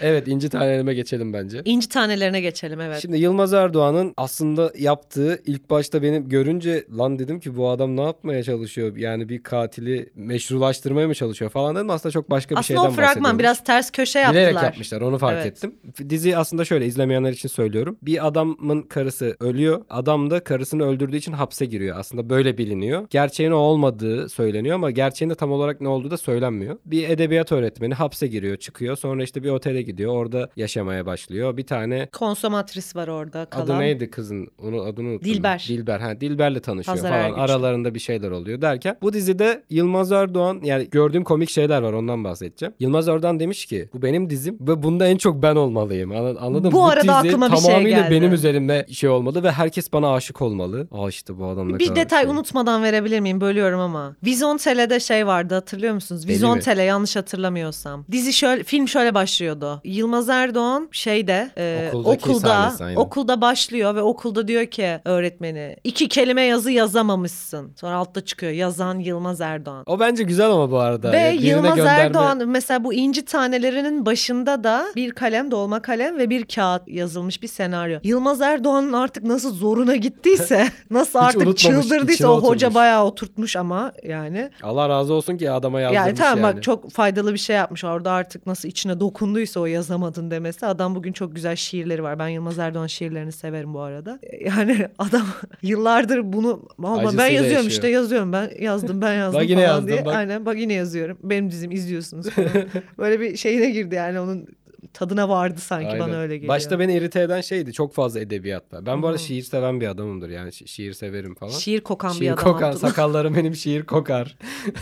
Evet 0.00 0.28
inci 0.28 0.48
tanelerime 0.48 0.94
geçelim 0.94 1.32
bence. 1.32 1.62
İnci 1.64 1.88
tanelerine 1.88 2.40
geçelim 2.40 2.80
evet. 2.80 3.02
Şimdi 3.02 3.18
Yılmaz 3.18 3.52
Erdoğan'ın 3.52 4.14
aslında 4.16 4.72
yaptığı 4.78 5.42
ilk 5.46 5.70
başta 5.70 6.02
benim 6.02 6.28
görünce 6.28 6.84
lan 6.98 7.18
dedim 7.18 7.40
ki 7.40 7.56
bu 7.56 7.68
adam 7.68 7.96
ne 7.96 8.02
yapmaya 8.02 8.42
çalışıyor? 8.42 8.96
Yani 8.96 9.28
bir 9.28 9.42
katili 9.42 10.10
meşrulaştırmaya 10.14 11.08
mı 11.08 11.14
çalışıyor 11.14 11.50
falan 11.50 11.76
dedim. 11.76 11.90
Aslında 11.90 12.12
çok 12.12 12.30
başka 12.30 12.54
bir 12.54 12.60
Aslında 12.60 12.80
şeyden 12.80 12.92
o 12.92 12.94
fragman 12.94 13.38
biraz 13.38 13.64
ters 13.64 13.90
köşe 13.90 14.18
yaptılar. 14.18 14.50
Bilerek 14.50 14.62
yapmışlar 14.62 15.00
onu 15.00 15.18
fark 15.18 15.36
Evet. 15.36 15.46
ettim. 15.46 15.74
Dizi 16.10 16.36
aslında 16.36 16.64
şöyle 16.64 16.86
izlemeyenler 16.86 17.32
için 17.32 17.48
söylüyorum. 17.48 17.98
Bir 18.02 18.26
adamın 18.26 18.82
karısı 18.82 19.36
ölüyor. 19.40 19.80
Adam 19.90 20.30
da 20.30 20.44
karısını 20.44 20.84
öldürdüğü 20.84 21.16
için 21.16 21.32
hapse 21.32 21.66
giriyor. 21.66 21.98
Aslında 21.98 22.30
böyle 22.30 22.58
biliniyor. 22.58 23.06
Gerçeğin 23.10 23.50
o 23.50 23.56
olmadığı 23.56 24.28
söyleniyor 24.28 24.74
ama 24.74 24.90
gerçeğinde 24.90 25.34
tam 25.34 25.52
olarak 25.52 25.80
ne 25.80 25.88
olduğu 25.88 26.10
da 26.10 26.16
söylenmiyor. 26.16 26.76
Bir 26.84 27.08
edebiyat 27.08 27.52
öğretmeni 27.52 27.94
hapse 27.94 28.26
giriyor 28.26 28.56
çıkıyor. 28.56 28.96
Sonra 28.96 29.22
işte 29.30 29.42
bir 29.42 29.50
otele 29.50 29.82
gidiyor. 29.82 30.12
Orada 30.12 30.50
yaşamaya 30.56 31.06
başlıyor. 31.06 31.56
Bir 31.56 31.66
tane 31.66 32.08
Konsomatris 32.12 32.96
var 32.96 33.08
orada 33.08 33.44
kalan. 33.44 33.64
Adı 33.64 33.78
neydi 33.78 34.10
kızın? 34.10 34.48
Onu 34.62 34.82
adını 34.82 35.08
unuttum. 35.08 35.24
Dilber. 35.24 35.66
Dilber. 35.68 36.00
Ha 36.00 36.20
Dilber'le 36.20 36.60
tanışıyor 36.60 36.96
Hazar 36.96 37.10
falan. 37.10 37.22
Ergüçlü. 37.22 37.40
Aralarında 37.40 37.94
bir 37.94 37.98
şeyler 37.98 38.30
oluyor 38.30 38.60
derken 38.60 38.96
bu 39.02 39.12
dizide 39.12 39.62
Yılmaz 39.70 40.12
Erdoğan 40.12 40.60
yani 40.64 40.88
gördüğüm 40.90 41.24
komik 41.24 41.50
şeyler 41.50 41.82
var 41.82 41.92
ondan 41.92 42.24
bahsedeceğim. 42.24 42.74
Yılmaz 42.80 43.08
Erdoğan 43.08 43.40
demiş 43.40 43.66
ki 43.66 43.88
bu 43.94 44.02
benim 44.02 44.30
dizim 44.30 44.56
ve 44.60 44.82
bunda 44.82 45.06
en 45.06 45.16
çok 45.16 45.42
ben 45.42 45.56
olmalıyım. 45.56 46.12
Anladın, 46.12 46.66
mı? 46.66 46.72
Bu 46.72 46.84
arada 46.84 47.16
aklıma 47.16 47.52
bir 47.52 47.56
şey 47.56 47.82
geldi. 47.82 48.10
benim 48.10 48.32
üzerimde 48.32 48.86
şey 48.92 49.10
olmalı 49.10 49.42
ve 49.42 49.50
herkes 49.50 49.92
bana 49.92 50.14
aşık 50.14 50.42
olmalı. 50.42 50.88
Aa 50.92 51.08
işte 51.08 51.38
bu 51.38 51.46
adam 51.46 51.72
ne 51.72 51.78
Bir 51.78 51.96
detay 51.96 52.22
şey. 52.22 52.30
unutmadan 52.30 52.82
verebilir 52.82 53.20
miyim? 53.20 53.40
Bölüyorum 53.40 53.80
ama. 53.80 54.16
Vizontele'de 54.24 55.00
şey 55.00 55.26
vardı 55.26 55.54
hatırlıyor 55.54 55.94
musunuz? 55.94 56.28
Vizontele 56.28 56.82
yanlış 56.82 57.16
hatırlamıyorsam. 57.16 58.04
Dizi 58.12 58.32
şöyle 58.32 58.64
film 58.64 58.88
şöyle 58.88 59.14
başlıyordu. 59.24 59.80
Yılmaz 59.84 60.28
Erdoğan 60.28 60.88
şeyde 60.92 61.50
e, 61.58 61.88
Okuldaki 61.92 62.30
okulda 62.30 62.70
sahnesi, 62.70 62.98
okulda 62.98 63.40
başlıyor 63.40 63.94
ve 63.94 64.02
okulda 64.02 64.48
diyor 64.48 64.66
ki 64.66 65.00
öğretmeni 65.04 65.76
iki 65.84 66.08
kelime 66.08 66.42
yazı 66.42 66.70
yazamamışsın. 66.70 67.72
Sonra 67.80 67.96
altta 67.96 68.20
çıkıyor 68.20 68.52
yazan 68.52 68.98
Yılmaz 68.98 69.40
Erdoğan. 69.40 69.82
O 69.86 70.00
bence 70.00 70.22
güzel 70.22 70.50
ama 70.50 70.70
bu 70.70 70.78
arada. 70.78 71.12
Ve 71.12 71.16
Yani 71.18 71.38
birine 71.38 71.48
Yılmaz 71.50 71.76
gönderme- 71.76 72.00
Erdoğan 72.00 72.48
mesela 72.48 72.84
bu 72.84 72.94
inci 72.94 73.24
tanelerinin 73.24 74.06
başında 74.06 74.64
da 74.64 74.86
bir 74.96 75.10
kalem 75.10 75.50
dolma 75.50 75.82
kalem 75.82 76.18
ve 76.18 76.30
bir 76.30 76.44
kağıt 76.44 76.88
yazılmış 76.88 77.42
bir 77.42 77.48
senaryo. 77.48 77.98
Yılmaz 78.02 78.40
Erdoğan'ın 78.40 78.92
artık 78.92 79.24
nasıl 79.24 79.54
zoruna 79.54 79.96
gittiyse 79.96 80.68
nasıl 80.90 81.18
artık 81.18 81.58
çıldırdıysa 81.58 82.28
o 82.28 82.36
hoca 82.36 82.48
oturmuş. 82.66 82.74
bayağı 82.74 83.04
oturtmuş 83.04 83.56
ama 83.56 83.92
yani. 84.04 84.50
Allah 84.62 84.88
razı 84.88 85.14
olsun 85.14 85.36
ki 85.36 85.50
adama 85.50 85.80
yazdırmış 85.80 86.06
Yani 86.06 86.14
tamam 86.18 86.44
yani. 86.44 86.56
bak 86.56 86.62
çok 86.62 86.90
faydalı 86.90 87.32
bir 87.32 87.38
şey 87.38 87.56
yapmış. 87.56 87.84
Orada 87.84 88.10
artık 88.12 88.46
nasıl 88.46 88.68
içine 88.68 88.99
dokunduysa 89.00 89.60
o 89.60 89.66
yazamadın 89.66 90.30
demesi. 90.30 90.66
Adam 90.66 90.94
bugün 90.94 91.12
çok 91.12 91.34
güzel 91.34 91.56
şiirleri 91.56 92.02
var. 92.02 92.18
Ben 92.18 92.28
Yılmaz 92.28 92.58
Erdoğan 92.58 92.86
şiirlerini 92.86 93.32
severim 93.32 93.74
bu 93.74 93.80
arada. 93.80 94.18
Yani 94.44 94.88
adam 94.98 95.26
yıllardır 95.62 96.32
bunu 96.32 96.62
ama 96.78 97.04
ben 97.18 97.26
yazıyorum 97.26 97.42
yaşıyor. 97.50 97.64
işte 97.64 97.88
yazıyorum 97.88 98.32
ben 98.32 98.50
yazdım 98.60 99.02
ben 99.02 99.14
yazdım 99.14 99.40
Bak 99.40 99.48
yine 99.50 99.60
falan 99.60 99.74
yazdım, 99.74 99.88
diye. 99.88 100.04
bak. 100.04 100.14
Aynen 100.14 100.46
bak 100.46 100.58
yine 100.58 100.72
yazıyorum. 100.72 101.18
Benim 101.22 101.50
dizim 101.50 101.70
izliyorsunuz 101.70 102.30
falan. 102.30 102.48
Böyle 102.98 103.20
bir 103.20 103.36
şeyine 103.36 103.70
girdi 103.70 103.94
yani 103.94 104.20
onun 104.20 104.46
tadına 104.94 105.28
vardı 105.28 105.60
sanki 105.60 105.88
Aynen. 105.88 106.00
bana 106.00 106.16
öyle 106.16 106.34
geliyor. 106.36 106.48
Başta 106.48 106.78
beni 106.78 106.94
irite 106.94 107.20
eden 107.20 107.40
şeydi 107.40 107.72
çok 107.72 107.94
fazla 107.94 108.20
edebiyat 108.20 108.72
var. 108.72 108.86
Ben 108.86 109.02
bu 109.02 109.06
arada 109.06 109.18
şiir 109.18 109.42
seven 109.42 109.80
bir 109.80 109.86
adamımdır 109.88 110.28
yani 110.30 110.48
şi- 110.50 110.66
şiir 110.66 110.92
severim 110.92 111.34
falan. 111.34 111.50
Şiir 111.52 111.80
kokan 111.80 112.10
bir 112.12 112.16
Şiir 112.16 112.30
adam. 112.32 112.44
kokar. 112.44 112.70
Abdullah. 112.70 112.88
Sakallarım 112.88 113.34
benim 113.36 113.54
şiir 113.54 113.82
kokar. 113.86 114.36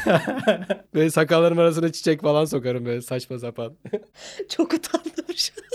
böyle 0.94 1.10
sakallarım 1.10 1.58
arasına 1.58 1.92
çiçek 1.92 2.20
falan 2.22 2.44
sokarım 2.44 2.84
böyle 2.86 3.02
saçma 3.02 3.38
sapan. 3.38 3.72
Çok 4.48 4.74
utandım 4.74 5.34
şu 5.36 5.52
an. 5.62 5.67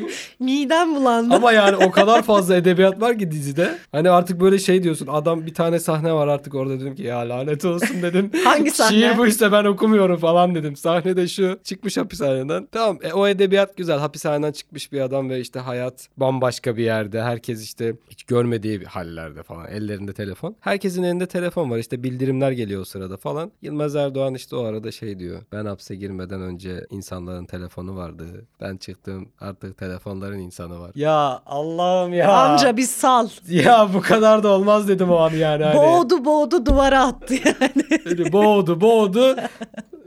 Midem 0.38 0.94
bulandı. 0.94 1.34
Ama 1.34 1.52
yani 1.52 1.76
o 1.76 1.90
kadar 1.90 2.22
fazla 2.22 2.56
edebiyat 2.56 3.00
var 3.00 3.18
ki 3.18 3.30
dizide. 3.30 3.78
Hani 3.92 4.10
artık 4.10 4.40
böyle 4.40 4.58
şey 4.58 4.82
diyorsun. 4.82 5.06
Adam 5.06 5.46
bir 5.46 5.54
tane 5.54 5.80
sahne 5.80 6.12
var 6.12 6.28
artık 6.28 6.54
orada 6.54 6.80
dedim 6.80 6.94
ki 6.94 7.02
ya 7.02 7.28
lanet 7.28 7.64
olsun 7.64 8.02
dedim. 8.02 8.30
Hangi 8.44 8.70
sahne? 8.70 8.96
Şiir 8.96 9.18
bu 9.18 9.26
işte 9.26 9.52
ben 9.52 9.64
okumuyorum 9.64 10.16
falan 10.16 10.54
dedim. 10.54 10.76
Sahnede 10.76 11.28
şu 11.28 11.58
çıkmış 11.64 11.96
hapishaneden. 11.96 12.68
Tamam 12.72 12.98
e, 13.02 13.12
o 13.12 13.26
edebiyat 13.26 13.76
güzel. 13.76 13.98
Hapishaneden 13.98 14.52
çıkmış 14.52 14.92
bir 14.92 15.00
adam 15.00 15.30
ve 15.30 15.40
işte 15.40 15.60
hayat 15.60 16.08
bambaşka 16.16 16.76
bir 16.76 16.84
yerde. 16.84 17.22
Herkes 17.22 17.64
işte 17.64 17.94
hiç 18.10 18.24
görmediği 18.24 18.80
bir 18.80 18.86
hallerde 18.86 19.42
falan. 19.42 19.66
Ellerinde 19.68 20.12
telefon. 20.12 20.56
Herkesin 20.60 21.02
elinde 21.02 21.26
telefon 21.26 21.70
var. 21.70 21.78
İşte 21.78 22.02
bildirimler 22.02 22.50
geliyor 22.50 22.80
o 22.80 22.84
sırada 22.84 23.16
falan. 23.16 23.52
Yılmaz 23.62 23.96
Erdoğan 23.96 24.34
işte 24.34 24.56
o 24.56 24.64
arada 24.64 24.92
şey 24.92 25.18
diyor. 25.18 25.42
Ben 25.52 25.64
hapse 25.64 25.94
girmeden 25.96 26.40
önce 26.40 26.86
insanların 26.90 27.44
telefonu 27.44 27.96
vardı. 27.96 28.24
Ben 28.60 28.76
çıktım 28.76 29.28
artık 29.40 29.78
telefonların 29.82 30.38
insanı 30.38 30.80
var. 30.80 30.90
Ya 30.94 31.42
Allah'ım 31.46 32.14
ya. 32.14 32.32
Amca 32.32 32.76
bir 32.76 32.82
sal. 32.82 33.28
Ya 33.48 33.88
bu 33.94 34.00
kadar 34.00 34.42
da 34.42 34.48
olmaz 34.48 34.88
dedim 34.88 35.10
o 35.10 35.16
an 35.16 35.30
yani. 35.30 35.64
Hani. 35.64 35.76
Boğdu 35.76 36.24
boğdu 36.24 36.66
duvara 36.66 37.04
attı 37.04 37.34
yani. 37.34 38.32
Boğdu 38.32 38.80
boğdu. 38.80 39.36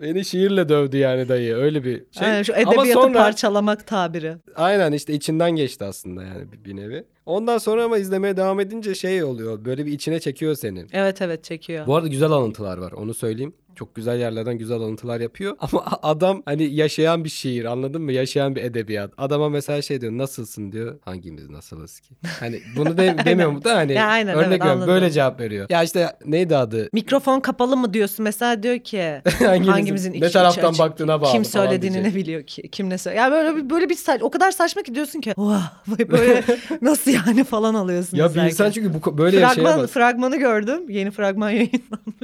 Beni 0.01 0.25
şiirle 0.25 0.69
dövdü 0.69 0.97
yani 0.97 1.29
dayı. 1.29 1.55
Öyle 1.55 1.83
bir 1.83 2.03
şey. 2.11 2.27
Aynen, 2.27 2.43
şu 2.43 2.53
Ama 2.53 2.61
edebiyatı 2.61 3.01
sonra 3.01 3.13
parçalamak 3.13 3.87
tabiri. 3.87 4.35
aynen 4.55 4.91
işte 4.91 5.13
içinden 5.13 5.51
geçti 5.51 5.85
aslında 5.85 6.23
yani 6.23 6.51
bir, 6.51 6.63
bir 6.65 6.75
nevi. 6.75 7.05
Ondan 7.25 7.57
sonra 7.57 7.83
ama 7.83 7.97
izlemeye 7.97 8.37
devam 8.37 8.59
edince 8.59 8.95
şey 8.95 9.23
oluyor. 9.23 9.65
Böyle 9.65 9.85
bir 9.85 9.91
içine 9.91 10.19
çekiyor 10.19 10.55
senin. 10.55 10.89
Evet 10.93 11.21
evet 11.21 11.43
çekiyor. 11.43 11.87
Bu 11.87 11.95
arada 11.95 12.07
güzel 12.07 12.31
alıntılar 12.31 12.77
var 12.77 12.91
onu 12.91 13.13
söyleyeyim. 13.13 13.53
Çok 13.75 13.95
güzel 13.95 14.19
yerlerden 14.19 14.57
güzel 14.57 14.77
alıntılar 14.77 15.19
yapıyor. 15.19 15.55
Ama 15.59 15.83
adam 16.03 16.41
hani 16.45 16.63
yaşayan 16.63 17.23
bir 17.23 17.29
şiir 17.29 17.65
anladın 17.65 18.01
mı? 18.01 18.11
Yaşayan 18.11 18.55
bir 18.55 18.63
edebiyat. 18.63 19.11
Adama 19.17 19.49
mesela 19.49 19.81
şey 19.81 20.01
diyor 20.01 20.11
nasılsın 20.11 20.71
diyor. 20.71 20.99
Hangimiz 21.05 21.49
nasılız 21.49 21.99
ki? 21.99 22.15
Hani 22.39 22.61
bunu 22.77 22.97
de, 22.97 23.15
demiyorum 23.25 23.63
da 23.63 23.75
hani 23.75 23.93
Ya 23.93 24.05
aynen, 24.05 24.35
örnek 24.35 24.47
evet, 24.47 24.61
veriyorum 24.61 24.87
böyle 24.87 25.11
cevap 25.11 25.39
veriyor. 25.39 25.65
Ya 25.69 25.83
işte 25.83 26.15
neydi 26.25 26.57
adı? 26.57 26.89
Mikrofon 26.93 27.39
kapalı 27.39 27.77
mı 27.77 27.93
diyorsun 27.93 28.23
mesela 28.23 28.63
diyor 28.63 28.79
ki 28.79 29.21
Hangimizin, 29.39 29.71
hangimizin 29.71 30.21
ne 30.21 30.29
taraftan 30.29 30.71
içi- 30.71 30.79
baktığına 30.79 31.21
bağlı 31.21 31.31
kim 31.31 31.45
söylediğini 31.45 32.03
ne 32.03 32.15
biliyor 32.15 32.43
ki 32.43 32.69
kim 32.71 32.89
ne 32.89 32.97
söylüyor. 32.97 33.25
Ya 33.25 33.31
böyle 33.31 33.55
bir 33.55 33.69
böyle 33.69 33.89
bir 33.89 33.95
saç 33.95 34.21
o 34.23 34.29
kadar 34.29 34.51
saçma 34.51 34.81
ki 34.81 34.95
diyorsun 34.95 35.21
ki 35.21 35.33
vah 35.37 35.73
böyle 35.87 36.43
nasıl 36.81 37.11
yani 37.11 37.43
falan 37.43 37.73
alıyorsun 37.73 38.17
Ya 38.17 38.35
bir 38.35 38.41
insan 38.41 38.71
çünkü 38.71 38.93
bu 38.93 39.17
böyle 39.17 39.39
Fragman, 39.39 39.49
yaşayamaz. 39.63 39.91
fragmanı 39.91 40.37
gördüm. 40.37 40.89
Yeni 40.89 41.11
fragman 41.11 41.49
yayınlanmış. 41.49 42.14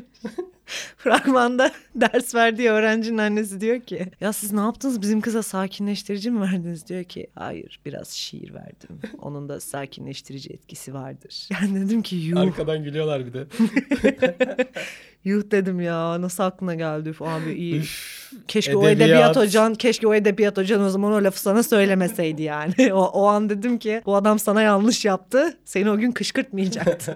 Fragmanda 0.98 1.72
ders 1.96 2.36
verdiği 2.36 2.70
öğrencinin 2.70 3.18
annesi 3.18 3.62
diyor 3.62 3.80
ki 3.82 4.06
ya 4.22 4.34
siz 4.34 4.54
ne 4.54 4.60
yaptınız 4.62 5.02
bizim 5.02 5.22
kıza 5.22 5.44
sakinleştirici 5.44 6.32
mi 6.32 6.42
verdiniz 6.42 6.88
diyor 6.88 7.04
ki 7.04 7.28
hayır 7.36 7.80
biraz 7.86 8.10
şiir 8.10 8.54
verdim 8.54 9.00
onun 9.22 9.50
da 9.50 9.60
sakinleştirici 9.60 10.50
etkisi 10.54 10.94
vardır. 10.94 11.48
Yani 11.62 11.86
dedim 11.86 12.02
ki 12.02 12.16
yuh 12.16 12.40
Arkadan 12.40 12.84
gülüyorlar 12.84 13.26
bir 13.26 13.34
de. 13.34 13.46
yuh 15.24 15.52
dedim 15.52 15.82
ya 15.82 16.22
nasıl 16.22 16.44
aklına 16.44 16.76
geldi 16.76 17.10
Üf, 17.10 17.22
abi 17.22 17.54
iyi. 17.54 17.76
Üf, 17.76 18.32
Keşke 18.48 18.76
o 18.78 18.88
edebiyat. 18.88 19.10
edebiyat 19.10 19.36
hocan, 19.36 19.76
keşke 19.76 20.08
o 20.08 20.14
edebiyat 20.14 20.58
hocan 20.58 20.82
o 20.82 20.90
zaman 20.90 21.12
o 21.14 21.24
lafı 21.24 21.42
sana 21.42 21.64
söylemeseydi 21.64 22.42
yani. 22.44 22.94
O, 22.94 23.06
o 23.06 23.26
an 23.26 23.50
dedim 23.50 23.78
ki 23.78 24.02
bu 24.06 24.16
adam 24.16 24.40
sana 24.40 24.62
yanlış 24.62 25.06
yaptı. 25.06 25.58
Seni 25.66 25.90
o 25.92 25.98
gün 25.98 26.12
kışkırtmayacaktı. 26.12 27.16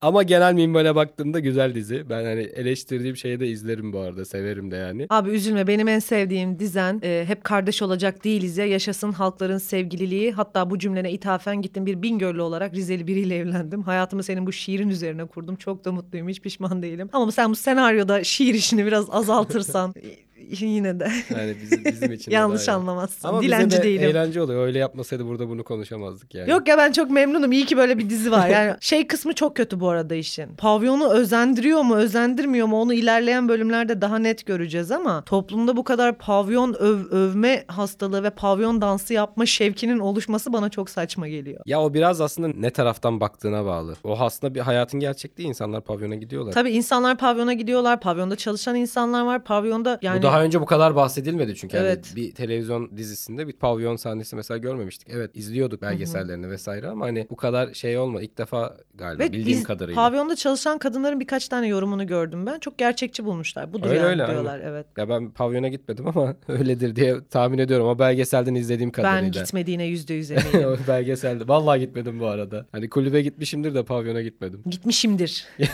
Ama 0.00 0.22
genel 0.22 0.54
minvale 0.54 0.94
baktığımda 0.94 1.40
güzel 1.40 1.74
dizi. 1.74 2.10
Ben 2.10 2.24
hani 2.24 2.40
eleştirdiğim 2.40 3.16
şeyi 3.16 3.40
de 3.40 3.48
izlerim 3.48 3.92
bu 3.92 3.98
arada. 3.98 4.24
Severim 4.24 4.70
de 4.70 4.76
yani. 4.76 5.06
Abi 5.10 5.30
üzülme 5.30 5.66
benim 5.66 5.88
en 5.88 5.98
sevdiğim 5.98 6.58
dizen 6.58 7.00
e, 7.02 7.24
hep 7.26 7.44
kardeş 7.44 7.82
olacak 7.82 8.24
değiliz 8.24 8.58
ya 8.58 8.66
yaşasın 8.66 9.12
halkların 9.12 9.58
sevgililiği. 9.58 10.32
Hatta 10.32 10.70
bu 10.70 10.78
cümlene 10.78 11.12
ithafen 11.12 11.62
gittim 11.62 11.86
bir 11.86 12.02
Bingöl'lü 12.02 12.42
olarak 12.42 12.74
Rizeli 12.74 13.06
biriyle 13.06 13.36
evlendim. 13.36 13.82
Hayatımı 13.82 14.22
senin 14.22 14.46
bu 14.46 14.52
şiirin 14.52 14.88
üzerine 14.88 15.24
kurdum. 15.24 15.56
Çok 15.56 15.84
da 15.84 15.92
mutluyum 15.92 16.28
hiç 16.28 16.40
pişman 16.40 16.82
değilim. 16.82 17.10
Ama 17.12 17.32
sen 17.32 17.50
bu 17.50 17.56
senaryoda 17.56 18.24
şiir 18.24 18.54
işini 18.54 18.86
biraz 18.86 19.10
azaltırsan 19.10 19.94
yine 20.60 21.00
de 21.00 21.08
Yani 21.36 21.56
bizim, 21.62 21.84
bizim 21.84 22.12
için 22.12 22.32
yanlış 22.32 22.68
anlamazsın. 22.68 23.28
Ama 23.28 23.42
Dilenci 23.42 23.66
bize 23.66 23.78
de 23.78 23.82
değilim. 23.82 24.02
eğlence 24.10 24.42
oluyor. 24.42 24.66
Öyle 24.66 24.78
yapmasaydı 24.78 25.26
burada 25.26 25.48
bunu 25.48 25.64
konuşamazdık 25.64 26.34
yani. 26.34 26.50
Yok 26.50 26.68
ya 26.68 26.78
ben 26.78 26.92
çok 26.92 27.10
memnunum. 27.10 27.52
İyi 27.52 27.66
ki 27.66 27.76
böyle 27.76 27.98
bir 27.98 28.10
dizi 28.10 28.30
var. 28.32 28.48
Yani 28.48 28.74
şey 28.80 29.06
kısmı 29.06 29.32
çok 29.34 29.56
kötü 29.56 29.80
bu 29.80 29.88
arada 29.88 30.14
işin. 30.14 30.46
Pavyonu 30.58 31.08
özendiriyor 31.12 31.82
mu, 31.82 31.96
özendirmiyor 31.96 32.66
mu 32.66 32.80
onu 32.80 32.94
ilerleyen 32.94 33.48
bölümlerde 33.48 34.00
daha 34.00 34.18
net 34.18 34.46
göreceğiz 34.46 34.90
ama 34.90 35.22
toplumda 35.22 35.76
bu 35.76 35.84
kadar 35.84 36.18
pavyon 36.18 36.72
öv- 36.72 37.08
övme 37.10 37.64
hastalığı 37.68 38.22
ve 38.22 38.30
pavyon 38.30 38.80
dansı 38.80 39.14
yapma 39.14 39.46
şevkinin 39.46 39.98
oluşması 39.98 40.52
bana 40.52 40.68
çok 40.68 40.90
saçma 40.90 41.28
geliyor. 41.28 41.60
Ya 41.66 41.82
o 41.82 41.94
biraz 41.94 42.20
aslında 42.20 42.48
ne 42.56 42.70
taraftan 42.70 43.20
baktığına 43.20 43.64
bağlı. 43.64 43.94
O 44.04 44.18
aslında 44.20 44.54
bir 44.54 44.60
hayatın 44.60 45.00
gerçekliği. 45.00 45.48
İnsanlar 45.48 45.80
pavyona 45.80 46.14
gidiyorlar. 46.14 46.52
Tabii 46.52 46.70
insanlar 46.70 47.18
pavyona 47.18 47.52
gidiyorlar. 47.52 48.00
Pavyonda 48.00 48.36
çalışan 48.36 48.74
insanlar 48.76 49.22
var. 49.24 49.44
Pavyonda 49.44 49.98
yani 50.02 50.22
daha 50.26 50.42
önce 50.44 50.60
bu 50.60 50.66
kadar 50.66 50.96
bahsedilmedi 50.96 51.54
çünkü. 51.54 51.76
Yani 51.76 51.86
Evet. 51.86 52.12
bir 52.16 52.32
televizyon 52.34 52.96
dizisinde 52.96 53.48
bir 53.48 53.52
pavyon 53.52 53.96
sahnesi 53.96 54.36
mesela 54.36 54.58
görmemiştik. 54.58 55.08
Evet 55.10 55.30
izliyorduk 55.34 55.82
belgesellerini 55.82 56.50
vesaire 56.50 56.88
ama 56.88 57.06
hani 57.06 57.26
bu 57.30 57.36
kadar 57.36 57.74
şey 57.74 57.98
olma. 57.98 58.22
İlk 58.22 58.38
defa 58.38 58.76
galiba 58.94 59.22
ve 59.24 59.32
bildiğim 59.32 59.58
iz- 59.58 59.64
kadarıyla. 59.64 60.02
pavyonda 60.02 60.36
çalışan 60.36 60.78
kadınların 60.78 61.20
birkaç 61.20 61.48
tane 61.48 61.68
yorumunu 61.68 62.06
gördüm 62.06 62.46
ben. 62.46 62.58
Çok 62.58 62.78
gerçekçi 62.78 63.24
bulmuşlar. 63.24 63.72
Budur 63.72 63.86
Öyle 63.86 63.98
yani 63.98 64.08
öyle, 64.08 64.26
diyorlar. 64.26 64.60
Evet. 64.64 64.86
Ya 64.98 65.08
ben 65.08 65.30
pavyona 65.30 65.68
gitmedim 65.68 66.06
ama 66.08 66.36
öyledir 66.48 66.96
diye 66.96 67.16
tahmin 67.30 67.58
ediyorum. 67.58 67.86
O 67.88 67.98
belgeselden 67.98 68.54
izlediğim 68.54 68.90
kadarıyla. 68.90 69.22
Ben 69.34 69.42
gitmediğine 69.44 69.84
yüzde 69.84 70.14
yüz 70.14 70.30
eminim. 70.30 70.78
belgeselde. 70.88 71.48
Vallahi 71.48 71.80
gitmedim 71.80 72.20
bu 72.20 72.26
arada. 72.26 72.66
Hani 72.72 72.88
kulübe 72.88 73.22
gitmişimdir 73.22 73.74
de 73.74 73.82
pavyona 73.84 74.22
gitmedim. 74.22 74.62
Gitmişimdir. 74.66 75.46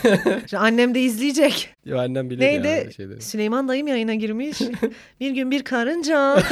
Şimdi 0.47 0.57
annem 0.57 0.95
de 0.95 1.01
izleyecek. 1.01 1.69
Ya 1.85 2.01
annem 2.01 2.29
bilir 2.29 2.39
Neydi? 2.39 2.67
ya 2.67 2.73
öyle 2.79 2.91
şeyleri. 2.91 3.21
Süleyman 3.21 3.67
dayım 3.67 3.87
yayına 3.87 4.13
girmiş. 4.13 4.42
bir 5.19 5.31
gün 5.31 5.51
bir 5.51 5.63
karınca. 5.63 6.37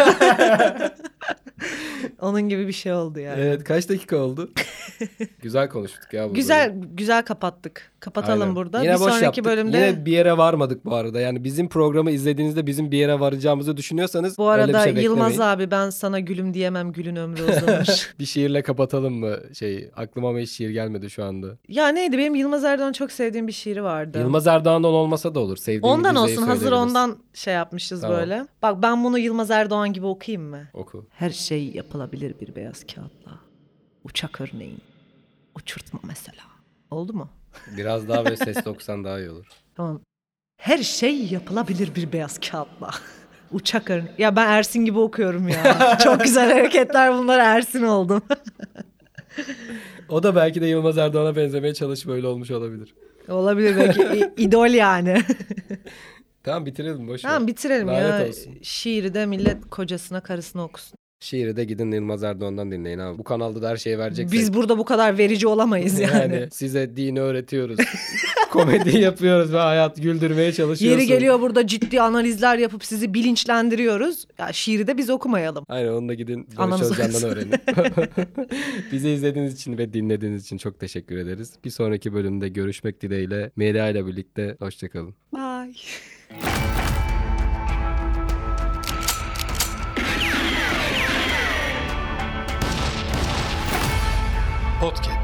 Onun 2.22 2.42
gibi 2.42 2.68
bir 2.68 2.74
şey 2.74 2.94
oldu 2.94 3.20
yani. 3.20 3.42
Evet 3.42 3.64
kaç 3.64 3.90
dakika 3.90 4.18
oldu? 4.18 4.52
Güzel 5.42 5.70
konuştuk 5.70 6.14
ya 6.14 6.30
bu 6.30 6.34
Güzel 6.34 6.74
güzel 6.94 7.24
kapattık. 7.24 7.92
Kapatalım 8.00 8.42
Aynen. 8.42 8.56
burada. 8.56 8.82
Yine 8.82 8.94
bir 8.96 9.00
boş 9.00 9.10
sonraki 9.10 9.24
yaptık. 9.24 9.46
bölümde 9.46 9.78
Yine 9.78 10.06
bir 10.06 10.12
yere 10.12 10.38
varmadık 10.38 10.86
bu 10.86 10.96
arada. 10.96 11.20
Yani 11.20 11.44
bizim 11.44 11.70
programı 11.70 12.12
izlediğinizde 12.12 12.68
bizim 12.68 12.92
bir 12.92 12.98
yere 12.98 13.20
varacağımızı 13.20 13.78
düşünüyorsanız 13.78 14.38
bu 14.38 14.52
öyle 14.52 14.68
bir 14.68 14.74
arada 14.74 14.84
şey 14.94 15.04
Yılmaz 15.04 15.32
beklemeyin. 15.32 15.52
abi 15.52 15.72
ben 15.72 15.90
sana 15.90 16.20
gülüm 16.20 16.54
diyemem 16.54 16.92
gülün 16.92 17.16
ömrü 17.16 17.44
uzunur. 17.44 18.14
Bir 18.20 18.26
şiirle 18.26 18.62
kapatalım 18.62 19.14
mı? 19.14 19.38
Şey 19.54 19.90
aklıma 19.96 20.30
ama 20.30 20.40
hiç 20.40 20.50
şiir 20.52 20.70
gelmedi 20.70 21.10
şu 21.10 21.24
anda. 21.24 21.48
ya 21.68 21.88
neydi 21.88 22.18
benim 22.18 22.36
Yılmaz 22.36 22.64
Erdoğan 22.64 22.92
çok 22.94 23.12
sevdiğim 23.12 23.48
bir 23.48 23.54
şiiri 23.54 23.84
vardı. 23.84 24.20
Yılmaz 24.20 24.48
Erdoğan'dan 24.48 24.94
olmasa 24.94 25.36
da 25.36 25.40
olur. 25.40 25.58
Sevdiğim 25.58 25.84
Ondan 25.84 26.16
olsun 26.16 26.44
hazır 26.44 26.72
ondan 26.72 27.18
şey 27.34 27.54
yapmışız 27.82 28.02
Tamam. 28.02 28.18
böyle. 28.18 28.48
Bak 28.62 28.82
ben 28.82 29.04
bunu 29.04 29.20
Yılmaz 29.20 29.52
Erdoğan 29.52 29.94
gibi 29.94 30.06
okuyayım 30.06 30.50
mı? 30.50 30.68
Oku. 30.74 31.06
Her 31.12 31.30
şey 31.30 31.68
yapılabilir 31.68 32.40
bir 32.40 32.56
beyaz 32.56 32.84
kağıtla. 32.84 33.40
Uçak 34.04 34.42
örneğin. 34.42 34.80
Uçurtma 35.56 36.00
mesela. 36.04 36.44
Oldu 36.92 37.14
mu? 37.14 37.30
Biraz 37.78 38.08
daha 38.08 38.26
böyle 38.26 38.38
ses 38.38 38.58
okusan 38.68 39.04
daha 39.04 39.20
iyi 39.20 39.30
olur. 39.30 39.46
Tamam. 39.76 40.02
Her 40.58 40.78
şey 40.78 41.26
yapılabilir 41.26 41.96
bir 41.96 42.12
beyaz 42.12 42.40
kağıtla. 42.40 42.90
Uçak 43.52 43.90
örneği. 43.90 44.14
Ya 44.18 44.36
ben 44.36 44.48
Ersin 44.48 44.86
gibi 44.86 45.00
okuyorum 45.00 45.48
ya. 45.48 45.98
Çok 46.04 46.24
güzel 46.24 46.52
hareketler 46.52 47.18
bunlar 47.18 47.40
Ersin 47.40 47.84
oldum. 47.84 48.22
O 50.10 50.24
da 50.24 50.36
belki 50.36 50.62
de 50.62 50.66
Yılmaz 50.66 50.98
Erdoğan'a 50.98 51.36
benzemeye 51.36 51.74
çalışıp 51.74 52.10
öyle 52.10 52.28
olmuş 52.28 52.52
olabilir. 52.52 52.94
Olabilir 53.30 53.78
belki. 53.78 54.34
İdol 54.38 54.70
yani. 54.70 55.22
Tamam 56.44 56.66
bitirelim 56.66 57.08
boş 57.08 57.22
tamam 57.22 57.48
bitirelim 57.48 57.88
Lanet 57.88 58.20
ya. 58.22 58.28
olsun. 58.28 58.58
Şiiri 58.62 59.14
de 59.14 59.26
millet 59.26 59.70
kocasına 59.70 60.22
karısına 60.22 60.64
okusun. 60.64 60.98
Şiiri 61.20 61.56
de 61.56 61.64
gidin 61.64 61.92
Yılmaz 61.92 62.24
Erdoğan'dan 62.24 62.72
dinleyin 62.72 63.00
abi. 63.00 63.18
Bu 63.18 63.24
kanalda 63.24 63.62
da 63.62 63.70
her 63.70 63.78
şeyi 63.78 64.00
vereceksek. 64.00 64.40
Biz 64.40 64.54
burada 64.54 64.78
bu 64.78 64.86
kadar 64.86 65.18
verici 65.18 65.48
olamayız 65.48 66.00
yani. 66.00 66.36
yani. 66.36 66.48
size 66.52 66.96
dini 66.96 67.22
öğretiyoruz. 67.22 67.78
Komedi 68.52 68.98
yapıyoruz 68.98 69.54
ve 69.54 69.58
hayat 69.58 69.98
güldürmeye 70.02 70.54
çalışıyorsun. 70.54 71.00
Yeri 71.00 71.08
geliyor 71.08 71.42
burada 71.42 71.68
ciddi 71.68 72.02
analizler 72.02 72.58
yapıp 72.58 72.86
sizi 72.86 73.14
bilinçlendiriyoruz. 73.14 74.26
Ya 74.38 74.54
şiiri 74.54 74.88
de 74.88 74.98
biz 74.98 75.10
okumayalım. 75.10 75.66
Aynen 75.70 75.92
onu 75.92 76.10
da 76.10 76.14
gidin 76.14 76.48
Barış 76.58 76.82
Özcan'dan 76.82 77.24
öğrenin. 77.24 77.52
Bizi 78.92 79.10
izlediğiniz 79.10 79.54
için 79.54 79.78
ve 79.78 79.94
dinlediğiniz 79.94 80.44
için 80.44 80.58
çok 80.58 80.80
teşekkür 80.80 81.18
ederiz. 81.18 81.54
Bir 81.66 81.70
sonraki 81.70 82.14
bölümde 82.14 82.50
görüşmek 82.50 83.02
dileğiyle 83.02 83.52
Melia 83.56 83.90
ile 83.90 84.06
birlikte 84.06 84.56
hoşçakalın. 84.60 85.16
Bye. 85.34 85.74
Podcast. 94.94 95.21